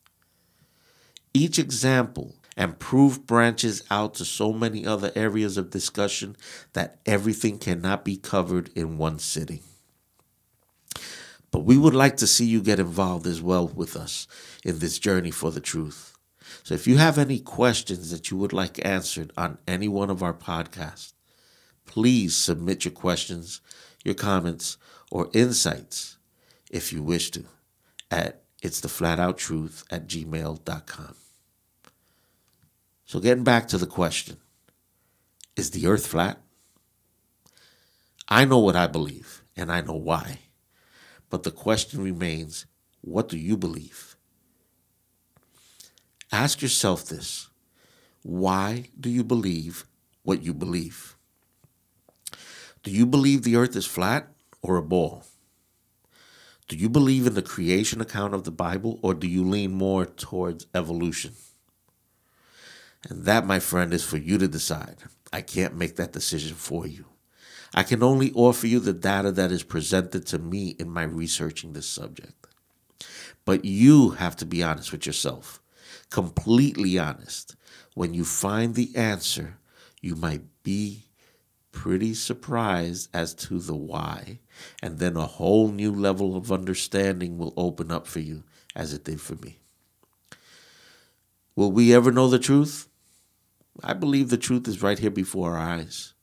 Each 1.34 1.60
example 1.60 2.36
and 2.58 2.80
proof 2.80 3.20
branches 3.26 3.84
out 3.92 4.14
to 4.16 4.26
so 4.26 4.54
many 4.54 4.86
other 4.86 5.12
areas 5.16 5.58
of 5.58 5.70
discussion 5.70 6.36
that 6.74 7.00
everything 7.06 7.58
cannot 7.60 8.06
be 8.06 8.16
covered 8.16 8.70
in 8.76 8.98
one 8.98 9.20
sitting. 9.20 9.62
But 11.52 11.66
we 11.66 11.78
would 11.78 11.96
like 11.96 12.18
to 12.18 12.28
see 12.28 12.46
you 12.46 12.62
get 12.62 12.80
involved 12.80 13.28
as 13.28 13.42
well 13.42 13.68
with 13.68 13.96
us 13.96 14.28
in 14.64 14.80
this 14.80 15.00
journey 15.00 15.32
for 15.32 15.52
the 15.52 15.62
truth. 15.62 16.16
So 16.64 16.74
if 16.74 16.88
you 16.88 16.98
have 16.98 17.18
any 17.18 17.40
questions 17.40 18.12
that 18.12 18.30
you 18.30 18.38
would 18.38 18.54
like 18.54 18.86
answered 18.86 19.32
on 19.38 19.58
any 19.68 19.88
one 19.88 20.10
of 20.10 20.24
our 20.24 20.34
podcasts, 20.34 21.14
please 21.86 22.36
submit 22.36 22.86
your 22.86 22.92
questions, 22.92 23.62
your 24.04 24.16
comments, 24.16 24.78
or 25.12 25.30
insights 25.34 26.18
if 26.72 26.92
you 26.92 27.04
wish 27.04 27.32
to 27.32 27.46
at 28.12 28.42
it's 28.62 28.80
the 28.80 28.90
flat 28.90 29.20
out 29.20 29.38
truth 29.38 29.84
at 29.92 30.08
gmail.com. 30.08 31.25
So, 33.06 33.20
getting 33.20 33.44
back 33.44 33.68
to 33.68 33.78
the 33.78 33.86
question 33.86 34.38
is 35.56 35.72
the 35.72 35.86
earth 35.86 36.08
flat? 36.08 36.40
I 38.28 38.46
know 38.46 38.58
what 38.58 38.76
I 38.76 38.88
believe, 38.88 39.44
and 39.56 39.72
I 39.72 39.82
know 39.82 39.94
why. 39.94 40.40
But 41.30 41.44
the 41.44 41.52
question 41.52 42.02
remains 42.02 42.66
what 43.02 43.30
do 43.30 43.38
you 43.38 43.56
believe? 43.58 44.16
Ask 46.32 46.64
yourself 46.64 47.06
this 47.06 47.50
why 48.24 48.90
do 49.00 49.10
you 49.12 49.24
believe 49.24 49.86
what 50.24 50.42
you 50.42 50.54
believe? 50.54 51.16
Do 52.82 52.90
you 52.90 53.06
believe 53.06 53.44
the 53.44 53.56
earth 53.56 53.76
is 53.76 53.86
flat 53.86 54.30
or 54.64 54.78
a 54.78 54.82
ball? 54.82 55.26
Do 56.68 56.76
you 56.76 56.90
believe 56.90 57.28
in 57.28 57.36
the 57.36 57.44
creation 57.44 58.02
account 58.02 58.34
of 58.34 58.44
the 58.44 58.52
Bible 58.52 59.00
or 59.04 59.14
do 59.14 59.28
you 59.28 59.44
lean 59.44 59.74
more 59.74 60.08
towards 60.08 60.66
evolution? 60.74 61.36
And 63.08 63.26
that, 63.26 63.46
my 63.46 63.60
friend, 63.60 63.94
is 63.94 64.04
for 64.04 64.18
you 64.18 64.38
to 64.38 64.48
decide. 64.48 64.98
I 65.32 65.42
can't 65.42 65.76
make 65.76 65.96
that 65.98 66.12
decision 66.12 66.56
for 66.56 66.88
you. 66.88 67.06
I 67.74 67.84
can 67.84 68.02
only 68.02 68.32
offer 68.34 68.68
you 68.68 68.80
the 68.80 68.94
data 68.94 69.32
that 69.34 69.52
is 69.52 69.64
presented 69.64 70.26
to 70.28 70.40
me 70.40 70.70
in 70.80 70.90
my 70.90 71.04
researching 71.04 71.74
this 71.74 71.88
subject. 71.88 72.48
But 73.44 73.66
you 73.66 74.12
have 74.12 74.36
to 74.38 74.46
be 74.46 74.64
honest 74.64 74.92
with 74.92 75.06
yourself, 75.06 75.62
completely 76.10 76.98
honest. 76.98 77.56
When 77.94 78.14
you 78.14 78.26
find 78.26 78.74
the 78.74 78.96
answer, 78.96 79.58
you 80.02 80.16
might 80.16 80.44
be 80.64 81.06
pretty 81.72 82.14
surprised 82.14 83.10
as 83.14 83.34
to 83.34 83.60
the 83.60 83.76
why, 83.76 84.40
and 84.82 84.98
then 84.98 85.18
a 85.18 85.26
whole 85.26 85.70
new 85.70 85.92
level 85.92 86.36
of 86.36 86.52
understanding 86.52 87.38
will 87.38 87.54
open 87.58 87.92
up 87.92 88.08
for 88.08 88.20
you, 88.20 88.44
as 88.76 88.94
it 88.94 89.04
did 89.04 89.20
for 89.20 89.36
me. 89.36 89.60
Will 91.56 91.72
we 91.72 91.94
ever 91.94 92.12
know 92.12 92.30
the 92.30 92.40
truth? 92.40 92.88
I 93.84 93.94
believe 93.94 94.30
the 94.30 94.38
truth 94.38 94.68
is 94.68 94.82
right 94.82 94.98
here 94.98 95.12
before 95.12 95.56
our 95.56 95.60
eyes. 95.60 96.14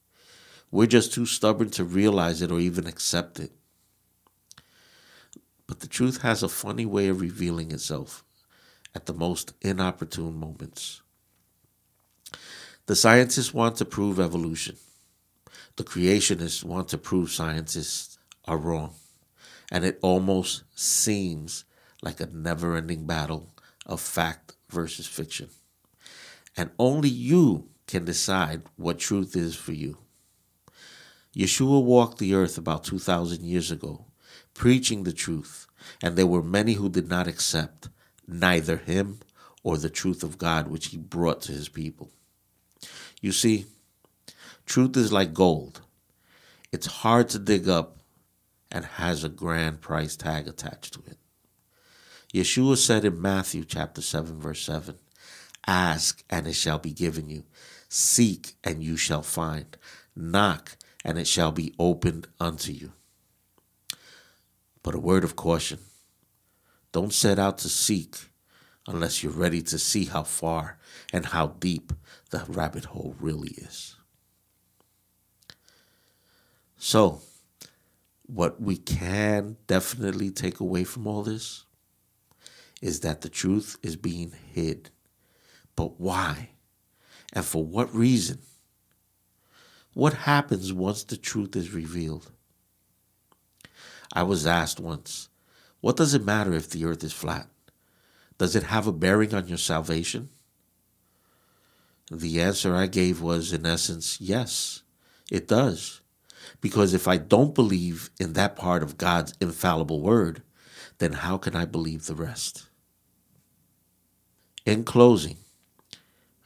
We're 0.71 0.87
just 0.87 1.13
too 1.13 1.27
stubborn 1.27 1.71
to 1.71 1.85
realize 1.85 2.41
it 2.41 2.51
or 2.51 2.59
even 2.59 2.87
accept 2.87 3.39
it. 3.39 3.53
But 5.67 5.81
the 5.81 5.87
truth 5.87 6.23
has 6.23 6.43
a 6.43 6.49
funny 6.49 6.87
way 6.87 7.09
of 7.09 7.21
revealing 7.21 7.71
itself 7.71 8.25
at 8.95 9.07
the 9.07 9.13
most 9.13 9.53
inopportune 9.61 10.39
moments. 10.39 11.03
The 12.87 12.97
scientists 12.97 13.53
want 13.53 13.77
to 13.77 13.85
prove 13.85 14.19
evolution. 14.19 14.77
The 15.77 15.85
creationists 15.85 16.65
want 16.65 16.89
to 16.89 16.99
prove 16.99 17.31
scientists 17.31 18.19
are 18.47 18.59
wrong. 18.59 18.95
And 19.71 19.85
it 19.85 19.99
almost 20.03 20.65
seems 20.75 21.65
like 22.03 22.21
a 22.21 22.27
never 22.27 22.77
ending 22.77 23.07
battle 23.07 23.51
of 23.87 24.01
fact 24.01 24.57
versus 24.71 25.07
fiction 25.07 25.49
and 26.57 26.71
only 26.79 27.09
you 27.09 27.69
can 27.87 28.05
decide 28.05 28.63
what 28.77 28.99
truth 28.99 29.37
is 29.37 29.55
for 29.55 29.73
you. 29.73 29.99
Yeshua 31.35 31.83
walked 31.83 32.19
the 32.19 32.35
earth 32.35 32.59
about 32.59 32.85
2,000 32.85 33.43
years 33.43 33.71
ago, 33.71 34.07
preaching 34.55 35.05
the 35.05 35.13
truth, 35.13 35.67
and 36.03 36.17
there 36.17 36.27
were 36.27 36.43
many 36.43 36.75
who 36.75 36.89
did 36.89 37.09
not 37.09 37.27
accept 37.27 37.89
neither 38.27 38.77
him 38.77 39.21
or 39.63 39.79
the 39.79 39.91
truth 39.91 40.23
of 40.23 40.39
God 40.39 40.69
which 40.69 40.89
he 40.89 40.97
brought 40.97 41.41
to 41.43 41.53
his 41.53 41.69
people. 41.69 42.11
You 43.21 43.33
see, 43.33 43.67
truth 44.67 44.97
is 44.97 45.13
like 45.13 45.33
gold. 45.33 45.81
It's 46.73 46.87
hard 46.87 47.29
to 47.31 47.39
dig 47.39 47.69
up 47.69 47.99
and 48.71 48.85
has 48.85 49.23
a 49.23 49.29
grand 49.29 49.81
price 49.81 50.17
tag 50.17 50.49
attached 50.49 50.95
to 50.95 51.03
it. 51.07 51.19
Yeshua 52.35 52.77
said 52.77 53.05
in 53.05 53.21
Matthew 53.21 53.65
chapter 53.65 54.01
7 54.01 54.41
verse 54.41 54.65
7, 54.65 54.97
Ask, 55.67 56.25
and 56.29 56.47
it 56.47 56.55
shall 56.55 56.79
be 56.79 56.93
given 56.93 57.29
you. 57.29 57.45
Seek, 57.89 58.55
and 58.65 58.83
you 58.83 58.97
shall 58.97 59.23
find. 59.23 59.77
Knock, 60.17 60.77
and 61.05 61.19
it 61.19 61.27
shall 61.27 61.53
be 61.53 61.75
opened 61.79 62.29
unto 62.41 62.73
you. 62.73 62.93
But 64.83 64.95
a 64.95 65.01
word 65.01 65.25
of 65.25 65.37
caution 65.37 65.79
don't 66.91 67.13
set 67.13 67.39
out 67.39 67.59
to 67.59 67.69
seek 67.69 68.17
unless 68.87 69.23
you're 69.23 69.33
ready 69.33 69.63
to 69.63 69.79
see 69.79 70.07
how 70.07 70.25
far 70.25 70.79
and 71.13 71.27
how 71.27 71.49
deep 71.59 71.93
the 72.31 72.45
rabbit 72.49 72.87
hole 72.87 73.15
really 73.21 73.51
is. 73.51 73.97
So, 76.77 77.21
what 78.27 78.61
we 78.61 78.77
can 78.77 79.57
definitely 79.67 80.31
take 80.31 80.59
away 80.59 80.85
from 80.85 81.07
all 81.07 81.23
this 81.23 81.65
is 82.81 83.01
that 83.01 83.21
the 83.21 83.29
truth 83.29 83.77
is 83.83 83.95
being 83.95 84.33
hid 84.53 84.91
but 85.77 86.01
why? 86.01 86.51
And 87.33 87.45
for 87.45 87.65
what 87.65 87.95
reason? 87.95 88.39
What 89.95 90.15
happens 90.15 90.73
once 90.73 91.05
the 91.05 91.17
truth 91.17 91.55
is 91.57 91.73
revealed? 91.73 92.31
I 94.13 94.23
was 94.23 94.47
asked 94.47 94.81
once, 94.81 95.29
what 95.81 95.97
does 95.97 96.15
it 96.15 96.25
matter 96.25 96.53
if 96.53 96.71
the 96.71 96.85
earth 96.85 97.03
is 97.03 97.13
flat? 97.13 97.49
Does 98.39 98.55
it 98.57 98.65
have 98.65 98.87
a 98.87 98.93
bearing 98.93 99.35
on 99.35 99.49
your 99.49 99.59
salvation? 99.59 100.29
The 102.11 102.41
answer 102.41 102.75
I 102.75 102.87
gave 102.87 103.21
was, 103.21 103.53
in 103.53 103.65
essence, 103.65 104.21
yes, 104.21 104.83
it 105.31 105.49
does. 105.49 106.01
Because 106.61 106.95
if 106.95 107.09
I 107.09 107.17
don't 107.17 107.55
believe 107.55 108.11
in 108.21 108.35
that 108.35 108.57
part 108.57 108.83
of 108.83 108.99
God's 108.99 109.35
infallible 109.41 110.01
word, 110.01 110.43
then 110.99 111.13
how 111.13 111.39
can 111.39 111.57
I 111.57 111.65
believe 111.65 112.07
the 112.07 112.15
rest? 112.15 112.69
In 114.67 114.85
closing, 114.85 115.39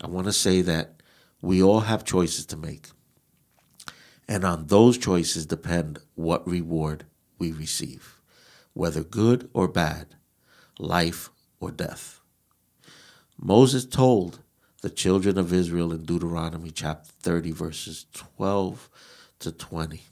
I 0.02 0.08
want 0.08 0.26
to 0.26 0.32
say 0.32 0.60
that 0.62 1.02
we 1.40 1.62
all 1.62 1.80
have 1.80 2.04
choices 2.04 2.46
to 2.46 2.56
make. 2.56 2.88
And 4.28 4.44
on 4.44 4.66
those 4.66 4.98
choices 4.98 5.46
depend 5.46 6.00
what 6.14 6.46
reward 6.46 7.06
we 7.38 7.52
receive, 7.52 8.20
whether 8.72 9.02
good 9.02 9.48
or 9.54 9.68
bad, 9.68 10.16
life 10.78 11.30
or 11.60 11.70
death. 11.70 12.20
Moses 13.38 13.84
told 13.84 14.40
the 14.82 14.90
children 14.90 15.38
of 15.38 15.52
Israel 15.52 15.92
in 15.92 16.04
Deuteronomy 16.04 16.70
chapter 16.70 17.10
30, 17.20 17.52
verses 17.52 18.06
12 18.14 18.90
to 19.40 19.52
20 19.52 20.02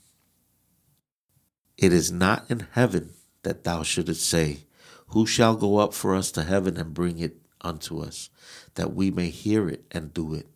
It 1.77 1.93
is 1.93 2.11
not 2.11 2.49
in 2.49 2.67
heaven 2.71 3.13
that 3.43 3.63
thou 3.63 3.83
shouldest 3.83 4.27
say, 4.27 4.59
Who 5.07 5.25
shall 5.25 5.55
go 5.55 5.77
up 5.77 5.93
for 5.93 6.15
us 6.15 6.31
to 6.33 6.43
heaven 6.43 6.77
and 6.77 6.93
bring 6.93 7.19
it 7.19 7.37
unto 7.61 7.99
us, 7.99 8.29
that 8.75 8.93
we 8.93 9.11
may 9.11 9.29
hear 9.29 9.67
it 9.67 9.85
and 9.91 10.13
do 10.13 10.33
it. 10.33 10.47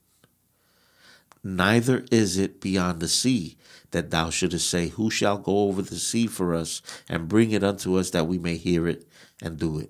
Neither 1.44 2.06
is 2.12 2.38
it 2.38 2.60
beyond 2.60 3.00
the 3.00 3.08
sea 3.08 3.58
that 3.92 4.12
thou 4.12 4.30
shouldest 4.30 4.70
say, 4.70 4.90
Who 4.90 5.10
shall 5.10 5.38
go 5.38 5.60
over 5.70 5.82
the 5.82 5.98
sea 5.98 6.28
for 6.28 6.54
us 6.54 6.82
and 7.08 7.30
bring 7.30 7.52
it 7.52 7.64
unto 7.64 7.98
us 7.98 8.10
that 8.12 8.28
we 8.28 8.38
may 8.38 8.58
hear 8.58 8.88
it 8.88 9.08
and 9.42 9.58
do 9.58 9.80
it? 9.80 9.90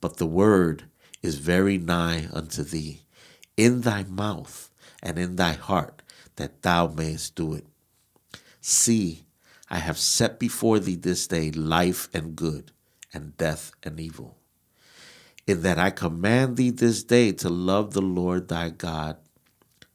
But 0.00 0.16
the 0.16 0.26
word 0.26 0.84
is 1.22 1.36
very 1.36 1.78
nigh 1.78 2.28
unto 2.32 2.62
thee, 2.62 3.02
in 3.56 3.82
thy 3.82 4.04
mouth 4.04 4.70
and 5.02 5.18
in 5.18 5.36
thy 5.36 5.52
heart, 5.52 6.02
that 6.36 6.62
thou 6.62 6.86
mayest 6.86 7.34
do 7.34 7.54
it. 7.54 7.66
See, 8.60 9.24
I 9.68 9.78
have 9.78 9.98
set 9.98 10.38
before 10.38 10.78
thee 10.78 10.96
this 10.96 11.26
day 11.26 11.50
life 11.50 12.08
and 12.14 12.36
good, 12.36 12.72
and 13.12 13.36
death 13.36 13.72
and 13.82 14.00
evil. 14.00 14.36
In 15.46 15.62
that 15.62 15.78
I 15.78 15.90
command 15.90 16.56
thee 16.56 16.70
this 16.70 17.04
day 17.04 17.32
to 17.32 17.48
love 17.48 17.92
the 17.92 18.02
Lord 18.02 18.48
thy 18.48 18.70
God, 18.70 19.16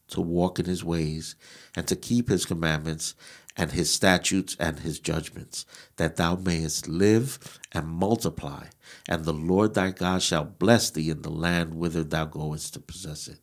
to 0.10 0.22
walk 0.22 0.60
in 0.60 0.66
his 0.66 0.84
ways, 0.84 1.36
and 1.76 1.88
to 1.88 1.96
keep 1.96 2.30
his 2.30 2.46
commandments, 2.46 3.16
and 3.58 3.72
his 3.72 3.92
statutes 3.92 4.56
and 4.60 4.80
his 4.80 5.00
judgments, 5.00 5.66
that 5.98 6.16
thou 6.16 6.36
mayest 6.36 6.88
live 6.88 7.60
and 7.74 7.86
multiply, 7.86 8.68
and 9.10 9.26
the 9.26 9.34
Lord 9.34 9.74
thy 9.74 9.92
God 9.92 10.22
shall 10.22 10.46
bless 10.46 10.90
thee 10.90 11.10
in 11.10 11.22
the 11.22 11.30
land 11.30 11.74
whither 11.74 12.04
thou 12.04 12.26
goest 12.26 12.74
to 12.76 12.80
possess 12.80 13.28
it. 13.28 13.40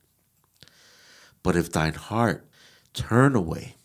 But 1.43 1.57
if 1.57 1.71
thine 1.71 1.95
heart 1.95 2.47
turn 2.95 3.37
away, 3.37 3.77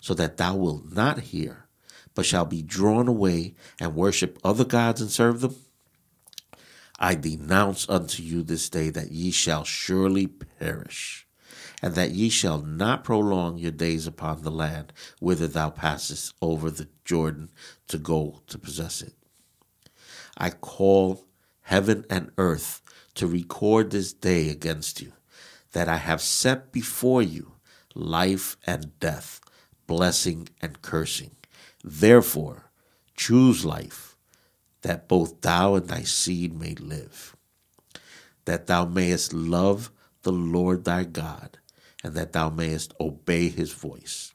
so 0.00 0.12
that 0.14 0.36
thou 0.36 0.54
wilt 0.56 0.92
not 0.92 1.20
hear, 1.20 1.66
but 2.14 2.26
shall 2.26 2.44
be 2.44 2.62
drawn 2.62 3.08
away 3.08 3.54
and 3.80 3.94
worship 3.94 4.38
other 4.44 4.64
gods 4.64 5.00
and 5.00 5.10
serve 5.10 5.40
them, 5.40 5.56
I 6.98 7.14
denounce 7.14 7.88
unto 7.88 8.22
you 8.22 8.42
this 8.42 8.68
day 8.68 8.90
that 8.90 9.12
ye 9.12 9.30
shall 9.30 9.64
surely 9.64 10.26
perish 10.26 11.26
and 11.80 11.94
that 11.94 12.10
ye 12.10 12.28
shall 12.28 12.60
not 12.60 13.04
prolong 13.04 13.58
your 13.58 13.70
days 13.70 14.06
upon 14.06 14.42
the 14.42 14.50
land 14.50 14.92
whither 15.20 15.46
thou 15.46 15.70
passest 15.70 16.34
over 16.42 16.70
the 16.70 16.88
Jordan 17.04 17.50
to 17.86 17.98
go 17.98 18.42
to 18.48 18.58
possess 18.58 19.00
it. 19.00 19.14
I 20.36 20.50
call 20.50 21.24
heaven 21.62 22.04
and 22.08 22.30
earth 22.38 22.82
to 23.14 23.26
record 23.26 23.90
this 23.90 24.12
day 24.12 24.48
against 24.48 25.00
you, 25.00 25.12
that 25.72 25.88
I 25.88 25.96
have 25.96 26.22
set 26.22 26.72
before 26.72 27.22
you 27.22 27.52
life 27.94 28.56
and 28.66 28.98
death, 29.00 29.40
blessing 29.86 30.48
and 30.62 30.80
cursing. 30.82 31.32
Therefore, 31.82 32.70
choose 33.16 33.64
life, 33.64 34.16
that 34.82 35.08
both 35.08 35.40
thou 35.40 35.74
and 35.74 35.88
thy 35.88 36.02
seed 36.02 36.58
may 36.58 36.74
live, 36.74 37.36
that 38.44 38.66
thou 38.66 38.84
mayest 38.84 39.32
love 39.32 39.90
the 40.22 40.32
Lord 40.32 40.84
thy 40.84 41.04
God 41.04 41.58
and 42.02 42.14
that 42.14 42.32
thou 42.32 42.48
mayest 42.48 42.94
obey 43.00 43.48
his 43.48 43.72
voice, 43.72 44.32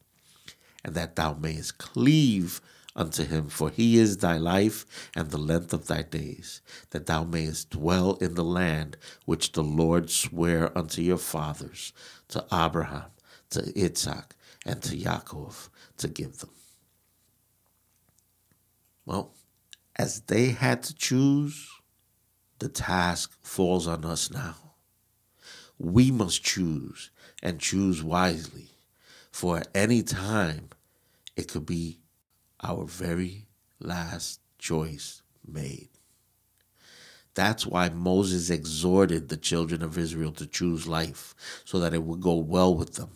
and 0.84 0.96
that 0.96 1.16
thou 1.16 1.34
mayest 1.34 1.78
cleave 1.78 2.62
unto 2.96 3.26
him, 3.26 3.48
for 3.48 3.70
he 3.70 3.98
is 3.98 4.18
thy 4.18 4.38
life 4.38 5.10
and 5.16 5.32
the 5.32 5.38
length 5.38 5.74
of 5.74 5.88
thy 5.88 6.02
days, 6.02 6.62
that 6.92 7.06
thou 7.06 7.24
mayest 7.24 7.70
dwell 7.72 8.16
in 8.16 8.36
the 8.36 8.44
land 8.44 8.98
which 9.26 9.54
the 9.54 9.64
Lord 9.64 10.10
sware 10.10 10.78
unto 10.78 11.02
your 11.02 11.18
fathers, 11.18 11.94
to 12.28 12.46
Abraham, 12.52 13.12
to 13.52 13.72
Isaac, 13.76 14.36
and 14.66 14.82
to 14.84 14.96
Yaakov, 14.96 15.70
to 15.98 16.08
give 16.08 16.40
them. 16.40 16.52
Well, 19.06 19.34
as 19.96 20.22
they 20.22 20.48
had 20.50 20.84
to 20.84 20.96
choose, 20.96 21.70
the 22.60 22.70
task 22.70 23.32
falls 23.42 23.88
on 23.88 24.06
us 24.06 24.32
now. 24.32 24.56
We 25.78 26.12
must 26.12 26.44
choose 26.44 27.12
and 27.42 27.60
choose 27.60 28.04
wisely, 28.04 28.70
for 29.32 29.58
at 29.58 29.68
any 29.76 30.02
time 30.02 30.70
it 31.36 31.50
could 31.50 31.66
be 31.66 32.00
our 32.64 32.86
very 32.86 33.48
last 33.80 34.40
choice 34.58 35.22
made. 35.46 35.90
That's 37.36 37.66
why 37.66 37.90
Moses 37.90 38.50
exhorted 38.50 39.28
the 39.28 39.38
children 39.38 39.82
of 39.82 39.98
Israel 39.98 40.32
to 40.34 40.46
choose 40.46 40.88
life 40.88 41.34
so 41.66 41.80
that 41.80 41.94
it 41.94 42.04
would 42.04 42.22
go 42.22 42.36
well 42.36 42.74
with 42.76 42.94
them. 42.94 43.10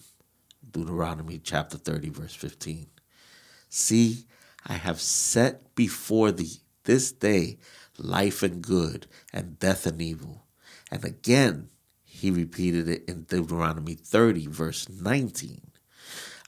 Deuteronomy 0.70 1.40
chapter 1.40 1.78
30, 1.78 2.10
verse 2.10 2.34
15. 2.34 2.88
See, 3.70 4.26
I 4.66 4.74
have 4.74 5.00
set 5.00 5.76
before 5.76 6.32
thee 6.32 6.60
this 6.88 7.12
day 7.12 7.58
life 7.98 8.44
and 8.44 8.62
good, 8.62 9.08
and 9.34 9.60
death 9.60 9.86
and 9.86 10.02
evil. 10.02 10.46
And 10.92 11.04
again, 11.04 11.70
he 12.04 12.32
repeated 12.32 12.88
it 12.88 13.06
in 13.08 13.24
Deuteronomy 13.24 13.96
30, 13.96 14.48
verse 14.48 14.88
19. 14.90 15.62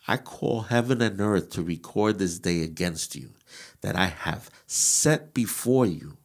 I 0.07 0.17
call 0.17 0.61
heaven 0.61 1.01
and 1.01 1.19
earth 1.19 1.49
to 1.51 1.61
record 1.61 2.17
this 2.17 2.39
day 2.39 2.63
against 2.63 3.15
you, 3.15 3.31
that 3.81 3.95
I 3.95 4.07
have 4.07 4.49
set 4.65 5.33
before 5.33 5.85
you 5.85 6.17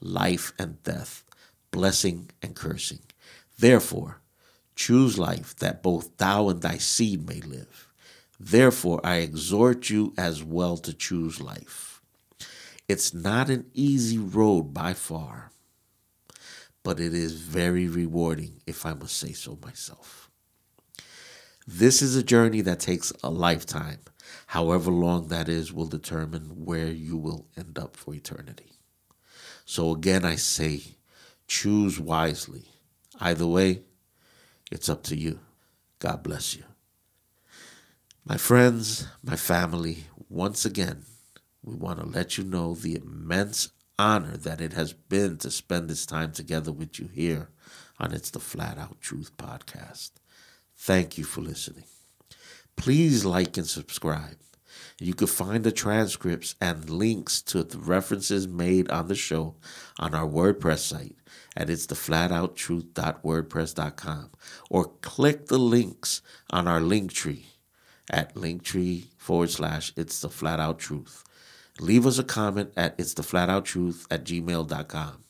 life 0.00 0.52
and 0.58 0.82
death, 0.82 1.24
blessing 1.70 2.30
and 2.42 2.54
cursing. 2.54 3.00
Therefore, 3.58 4.20
choose 4.74 5.18
life 5.18 5.56
that 5.56 5.82
both 5.82 6.16
thou 6.18 6.50
and 6.50 6.60
thy 6.60 6.76
seed 6.76 7.26
may 7.26 7.40
live. 7.40 7.88
Therefore, 8.38 9.00
I 9.02 9.16
exhort 9.16 9.88
you 9.88 10.12
as 10.18 10.44
well 10.44 10.76
to 10.76 10.92
choose 10.92 11.40
life. 11.40 11.95
It's 12.88 13.12
not 13.12 13.50
an 13.50 13.66
easy 13.74 14.18
road 14.18 14.72
by 14.74 14.94
far 14.94 15.50
but 16.86 17.00
it 17.00 17.12
is 17.12 17.32
very 17.32 17.88
rewarding, 17.88 18.60
if 18.64 18.86
I 18.86 18.94
must 18.94 19.16
say 19.16 19.32
so 19.32 19.58
myself. 19.60 20.30
This 21.66 22.00
is 22.00 22.14
a 22.14 22.22
journey 22.22 22.60
that 22.60 22.78
takes 22.78 23.12
a 23.24 23.28
lifetime. 23.28 23.98
However 24.46 24.92
long 24.92 25.26
that 25.26 25.48
is 25.48 25.72
will 25.72 25.88
determine 25.88 26.64
where 26.64 26.86
you 26.86 27.16
will 27.16 27.48
end 27.56 27.76
up 27.76 27.96
for 27.96 28.14
eternity. 28.14 28.78
So 29.64 29.90
again, 29.90 30.24
I 30.24 30.36
say, 30.36 30.80
choose 31.48 31.98
wisely. 31.98 32.66
Either 33.18 33.48
way, 33.48 33.82
it's 34.70 34.88
up 34.88 35.02
to 35.04 35.16
you. 35.16 35.40
God 35.98 36.22
bless 36.22 36.54
you. 36.54 36.62
My 38.24 38.36
friends, 38.36 39.08
my 39.24 39.34
family, 39.34 40.04
once 40.28 40.64
again, 40.64 41.02
we 41.66 41.74
want 41.74 41.98
to 41.98 42.06
let 42.06 42.38
you 42.38 42.44
know 42.44 42.74
the 42.74 42.94
immense 42.94 43.72
honor 43.98 44.36
that 44.36 44.60
it 44.60 44.74
has 44.74 44.92
been 44.92 45.36
to 45.38 45.50
spend 45.50 45.90
this 45.90 46.06
time 46.06 46.30
together 46.30 46.70
with 46.70 47.00
you 47.00 47.08
here 47.12 47.48
on 47.98 48.12
It's 48.12 48.30
the 48.30 48.38
Flat 48.38 48.78
Out 48.78 49.00
Truth 49.00 49.36
podcast. 49.36 50.12
Thank 50.76 51.18
you 51.18 51.24
for 51.24 51.40
listening. 51.40 51.82
Please 52.76 53.24
like 53.24 53.56
and 53.56 53.66
subscribe. 53.66 54.36
You 55.00 55.14
can 55.14 55.26
find 55.26 55.64
the 55.64 55.72
transcripts 55.72 56.54
and 56.60 56.88
links 56.88 57.42
to 57.42 57.64
the 57.64 57.78
references 57.78 58.46
made 58.46 58.88
on 58.90 59.08
the 59.08 59.16
show 59.16 59.56
on 59.98 60.14
our 60.14 60.28
WordPress 60.28 60.78
site 60.78 61.16
at 61.56 61.68
it's 61.68 61.86
the 61.86 61.96
flatouttruth.wordpress.com 61.96 64.30
or 64.70 64.84
click 65.00 65.46
the 65.46 65.58
links 65.58 66.22
on 66.50 66.68
our 66.68 66.80
link 66.80 67.12
tree 67.12 67.46
at 68.08 68.36
linktree 68.36 69.06
forward 69.16 69.50
slash 69.50 69.92
it's 69.96 70.20
the 70.20 70.28
flat 70.28 70.60
out 70.60 70.78
truth 70.78 71.24
leave 71.80 72.06
us 72.06 72.18
a 72.18 72.24
comment 72.24 72.72
at 72.76 72.94
it's 72.98 73.14
the 73.14 73.22
flat 73.22 73.48
out 73.48 73.64
truth 73.64 74.06
at 74.10 74.24
gmail.com. 74.24 75.24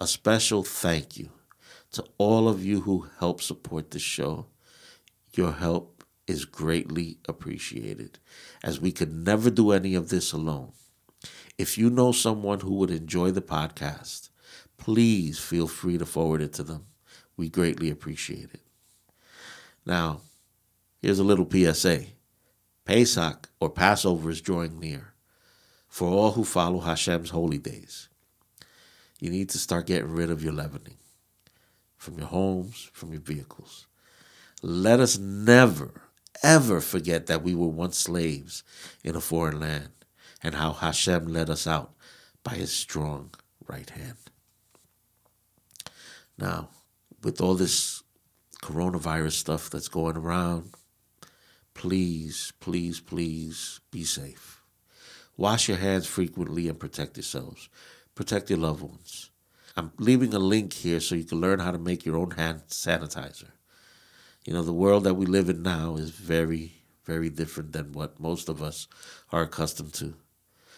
A 0.00 0.06
special 0.06 0.62
thank 0.62 1.16
you 1.16 1.30
to 1.92 2.04
all 2.18 2.48
of 2.48 2.64
you 2.64 2.82
who 2.82 3.08
help 3.18 3.42
support 3.42 3.90
the 3.90 3.98
show. 3.98 4.46
Your 5.34 5.52
help 5.52 6.04
is 6.26 6.44
greatly 6.44 7.18
appreciated, 7.28 8.18
as 8.62 8.80
we 8.80 8.92
could 8.92 9.12
never 9.12 9.50
do 9.50 9.72
any 9.72 9.94
of 9.94 10.08
this 10.08 10.32
alone. 10.32 10.72
If 11.56 11.78
you 11.78 11.90
know 11.90 12.12
someone 12.12 12.60
who 12.60 12.74
would 12.74 12.90
enjoy 12.90 13.30
the 13.30 13.40
podcast, 13.40 14.28
please 14.76 15.38
feel 15.38 15.66
free 15.66 15.98
to 15.98 16.06
forward 16.06 16.42
it 16.42 16.52
to 16.54 16.62
them. 16.62 16.86
We 17.36 17.48
greatly 17.48 17.90
appreciate 17.90 18.50
it. 18.52 18.62
Now, 19.86 20.20
here's 21.00 21.18
a 21.18 21.24
little 21.24 21.48
PSA 21.50 22.04
Pesach 22.84 23.48
or 23.60 23.70
Passover 23.70 24.30
is 24.30 24.40
drawing 24.40 24.78
near 24.78 25.14
for 25.98 26.06
all 26.06 26.30
who 26.30 26.44
follow 26.44 26.78
Hashem's 26.78 27.30
holy 27.30 27.58
days. 27.58 28.08
You 29.18 29.30
need 29.30 29.48
to 29.48 29.58
start 29.58 29.88
getting 29.88 30.12
rid 30.12 30.30
of 30.30 30.44
your 30.44 30.52
leavening 30.52 30.98
from 31.96 32.18
your 32.18 32.28
homes, 32.28 32.88
from 32.92 33.10
your 33.10 33.20
vehicles. 33.20 33.88
Let 34.62 35.00
us 35.00 35.18
never, 35.18 36.02
ever 36.40 36.80
forget 36.80 37.26
that 37.26 37.42
we 37.42 37.52
were 37.52 37.66
once 37.66 37.98
slaves 37.98 38.62
in 39.02 39.16
a 39.16 39.20
foreign 39.20 39.58
land 39.58 39.88
and 40.40 40.54
how 40.54 40.72
Hashem 40.72 41.26
led 41.26 41.50
us 41.50 41.66
out 41.66 41.94
by 42.44 42.52
his 42.52 42.72
strong 42.72 43.34
right 43.66 43.90
hand. 43.90 44.30
Now, 46.38 46.68
with 47.24 47.40
all 47.40 47.54
this 47.54 48.04
coronavirus 48.62 49.32
stuff 49.32 49.68
that's 49.68 49.88
going 49.88 50.16
around, 50.16 50.74
please, 51.74 52.52
please, 52.60 53.00
please 53.00 53.80
be 53.90 54.04
safe. 54.04 54.57
Wash 55.38 55.68
your 55.68 55.76
hands 55.76 56.04
frequently 56.04 56.68
and 56.68 56.80
protect 56.80 57.16
yourselves. 57.16 57.68
Protect 58.16 58.50
your 58.50 58.58
loved 58.58 58.82
ones. 58.82 59.30
I'm 59.76 59.92
leaving 59.96 60.34
a 60.34 60.38
link 60.40 60.72
here 60.72 60.98
so 60.98 61.14
you 61.14 61.22
can 61.22 61.40
learn 61.40 61.60
how 61.60 61.70
to 61.70 61.78
make 61.78 62.04
your 62.04 62.16
own 62.16 62.32
hand 62.32 62.62
sanitizer. 62.66 63.52
You 64.44 64.52
know, 64.52 64.62
the 64.62 64.72
world 64.72 65.04
that 65.04 65.14
we 65.14 65.26
live 65.26 65.48
in 65.48 65.62
now 65.62 65.94
is 65.94 66.10
very, 66.10 66.72
very 67.04 67.30
different 67.30 67.72
than 67.72 67.92
what 67.92 68.18
most 68.18 68.48
of 68.48 68.60
us 68.60 68.88
are 69.30 69.42
accustomed 69.42 69.94
to. 69.94 70.14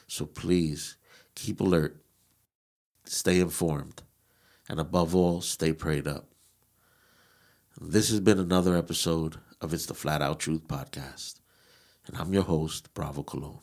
So 0.07 0.27
please 0.27 0.99
keep 1.35 1.63
alert, 1.63 1.97
stay 3.07 3.41
informed, 3.41 4.03
and 4.69 4.79
above 4.79 5.15
all, 5.15 5.41
stay 5.41 5.73
prayed 5.73 6.07
up. 6.07 6.27
This 7.81 8.11
has 8.11 8.21
been 8.21 8.39
another 8.39 8.77
episode 8.77 9.37
of 9.63 9.73
It's 9.73 9.87
the 9.87 9.95
Flat 9.95 10.21
Out 10.21 10.39
Truth 10.41 10.69
podcast. 10.69 11.41
And 12.07 12.19
I'm 12.19 12.35
your 12.35 12.43
host, 12.43 12.93
Bravo 12.93 13.23
Cologne. 13.23 13.61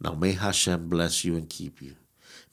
Now 0.00 0.12
may 0.12 0.32
Hashem 0.32 0.88
bless 0.88 1.24
you 1.24 1.36
and 1.36 1.48
keep 1.48 1.80
you. 1.80 1.96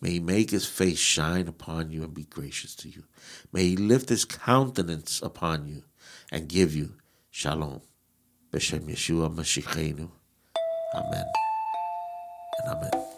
May 0.02 0.12
he 0.12 0.20
make 0.20 0.52
his 0.52 0.66
face 0.66 1.00
shine 1.00 1.48
upon 1.48 1.92
you 1.92 2.04
and 2.04 2.14
be 2.14 2.24
gracious 2.24 2.76
to 2.76 2.90
you. 2.90 3.04
May 3.52 3.70
he 3.70 3.78
lift 3.78 4.10
his 4.10 4.26
countenance 4.26 5.22
upon 5.22 5.68
you 5.68 5.84
and 6.32 6.48
give 6.48 6.76
you 6.76 6.94
shalom. 7.30 7.82
B'Shem 8.52 8.90
Yeshua 8.90 9.34
Mashiachenu. 9.34 10.10
Amen 10.96 11.26
and 12.64 12.78
amen. 12.78 13.09